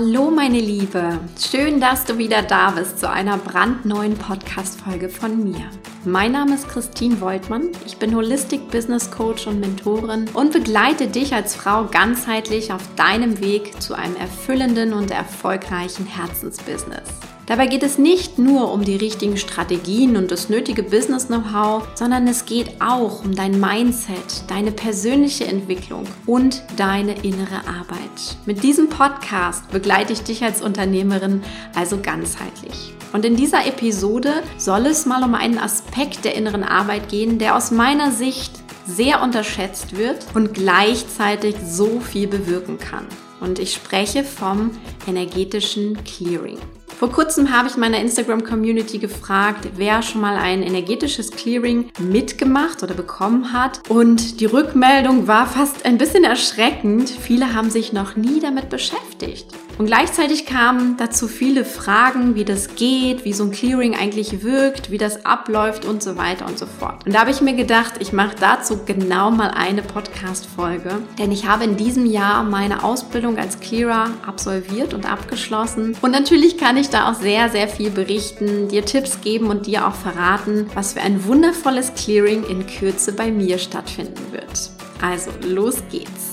Hallo 0.00 0.30
meine 0.30 0.60
Liebe, 0.60 1.18
schön, 1.40 1.80
dass 1.80 2.04
du 2.04 2.18
wieder 2.18 2.42
da 2.42 2.70
bist 2.70 3.00
zu 3.00 3.10
einer 3.10 3.36
brandneuen 3.36 4.16
Podcast-Folge 4.16 5.08
von 5.08 5.42
mir. 5.42 5.68
Mein 6.04 6.30
Name 6.30 6.54
ist 6.54 6.68
Christine 6.68 7.20
Woltmann, 7.20 7.72
ich 7.84 7.96
bin 7.96 8.14
Holistic 8.14 8.70
Business 8.70 9.10
Coach 9.10 9.48
und 9.48 9.58
Mentorin 9.58 10.26
und 10.34 10.52
begleite 10.52 11.08
dich 11.08 11.34
als 11.34 11.56
Frau 11.56 11.86
ganzheitlich 11.86 12.72
auf 12.72 12.82
deinem 12.94 13.40
Weg 13.40 13.82
zu 13.82 13.94
einem 13.94 14.14
erfüllenden 14.14 14.92
und 14.92 15.10
erfolgreichen 15.10 16.06
Herzensbusiness. 16.06 17.08
Dabei 17.48 17.66
geht 17.66 17.82
es 17.82 17.96
nicht 17.96 18.38
nur 18.38 18.70
um 18.74 18.84
die 18.84 18.96
richtigen 18.96 19.38
Strategien 19.38 20.18
und 20.18 20.30
das 20.30 20.50
nötige 20.50 20.82
Business-Know-how, 20.82 21.82
sondern 21.94 22.28
es 22.28 22.44
geht 22.44 22.78
auch 22.78 23.24
um 23.24 23.34
dein 23.34 23.58
Mindset, 23.58 24.44
deine 24.48 24.70
persönliche 24.70 25.46
Entwicklung 25.46 26.04
und 26.26 26.62
deine 26.76 27.14
innere 27.22 27.66
Arbeit. 27.66 28.36
Mit 28.44 28.62
diesem 28.62 28.90
Podcast 28.90 29.70
begleite 29.70 30.12
ich 30.12 30.20
dich 30.20 30.44
als 30.44 30.60
Unternehmerin 30.60 31.40
also 31.74 31.96
ganzheitlich. 32.02 32.92
Und 33.14 33.24
in 33.24 33.34
dieser 33.34 33.66
Episode 33.66 34.42
soll 34.58 34.84
es 34.84 35.06
mal 35.06 35.24
um 35.24 35.34
einen 35.34 35.56
Aspekt 35.56 36.26
der 36.26 36.34
inneren 36.34 36.64
Arbeit 36.64 37.08
gehen, 37.08 37.38
der 37.38 37.56
aus 37.56 37.70
meiner 37.70 38.10
Sicht 38.10 38.52
sehr 38.84 39.22
unterschätzt 39.22 39.96
wird 39.96 40.26
und 40.34 40.52
gleichzeitig 40.52 41.56
so 41.66 42.00
viel 42.00 42.26
bewirken 42.26 42.76
kann. 42.78 43.06
Und 43.40 43.58
ich 43.58 43.72
spreche 43.72 44.24
vom 44.24 44.72
energetischen 45.08 45.98
Clearing. 46.04 46.58
Vor 46.98 47.12
kurzem 47.12 47.56
habe 47.56 47.68
ich 47.68 47.76
meiner 47.76 48.00
Instagram-Community 48.00 48.98
gefragt, 48.98 49.68
wer 49.76 50.02
schon 50.02 50.20
mal 50.20 50.36
ein 50.36 50.62
energetisches 50.62 51.30
Clearing 51.30 51.90
mitgemacht 52.00 52.82
oder 52.82 52.94
bekommen 52.94 53.52
hat. 53.52 53.88
Und 53.88 54.40
die 54.40 54.46
Rückmeldung 54.46 55.28
war 55.28 55.46
fast 55.46 55.84
ein 55.84 55.96
bisschen 55.96 56.24
erschreckend. 56.24 57.08
Viele 57.08 57.54
haben 57.54 57.70
sich 57.70 57.92
noch 57.92 58.16
nie 58.16 58.40
damit 58.40 58.68
beschäftigt. 58.68 59.46
Und 59.78 59.86
gleichzeitig 59.86 60.44
kamen 60.44 60.96
dazu 60.96 61.28
viele 61.28 61.64
Fragen, 61.64 62.34
wie 62.34 62.44
das 62.44 62.74
geht, 62.74 63.24
wie 63.24 63.32
so 63.32 63.44
ein 63.44 63.52
Clearing 63.52 63.94
eigentlich 63.94 64.42
wirkt, 64.42 64.90
wie 64.90 64.98
das 64.98 65.24
abläuft 65.24 65.84
und 65.84 66.02
so 66.02 66.16
weiter 66.16 66.46
und 66.46 66.58
so 66.58 66.66
fort. 66.66 67.06
Und 67.06 67.14
da 67.14 67.20
habe 67.20 67.30
ich 67.30 67.40
mir 67.40 67.54
gedacht, 67.54 67.94
ich 68.00 68.12
mache 68.12 68.34
dazu 68.38 68.80
genau 68.84 69.30
mal 69.30 69.52
eine 69.52 69.82
Podcast-Folge, 69.82 70.96
denn 71.18 71.30
ich 71.30 71.46
habe 71.46 71.62
in 71.62 71.76
diesem 71.76 72.06
Jahr 72.06 72.42
meine 72.42 72.82
Ausbildung 72.82 73.38
als 73.38 73.60
Clearer 73.60 74.10
absolviert 74.26 74.94
und 74.94 75.10
abgeschlossen. 75.10 75.96
Und 76.02 76.10
natürlich 76.10 76.58
kann 76.58 76.76
ich 76.76 76.90
da 76.90 77.08
auch 77.08 77.14
sehr, 77.14 77.48
sehr 77.48 77.68
viel 77.68 77.90
berichten, 77.90 78.68
dir 78.68 78.84
Tipps 78.84 79.20
geben 79.20 79.46
und 79.46 79.66
dir 79.66 79.86
auch 79.86 79.94
verraten, 79.94 80.68
was 80.74 80.94
für 80.94 81.02
ein 81.02 81.24
wundervolles 81.24 81.94
Clearing 81.94 82.42
in 82.44 82.66
Kürze 82.66 83.12
bei 83.12 83.30
mir 83.30 83.58
stattfinden 83.58 84.32
wird. 84.32 84.70
Also, 85.00 85.30
los 85.46 85.76
geht's! 85.90 86.27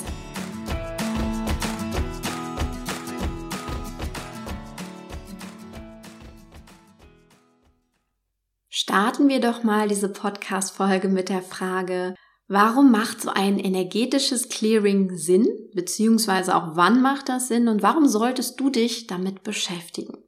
Starten 8.95 9.27
wir 9.27 9.41
doch 9.41 9.61
mal 9.61 9.89
diese 9.89 10.07
Podcast-Folge 10.07 11.09
mit 11.09 11.27
der 11.27 11.41
Frage, 11.41 12.15
warum 12.47 12.93
macht 12.93 13.19
so 13.19 13.29
ein 13.29 13.59
energetisches 13.59 14.47
Clearing 14.47 15.17
Sinn? 15.17 15.49
Beziehungsweise 15.73 16.55
auch 16.55 16.77
wann 16.77 17.01
macht 17.01 17.27
das 17.27 17.49
Sinn 17.49 17.67
und 17.67 17.83
warum 17.83 18.07
solltest 18.07 18.57
du 18.57 18.69
dich 18.69 19.05
damit 19.05 19.43
beschäftigen? 19.43 20.23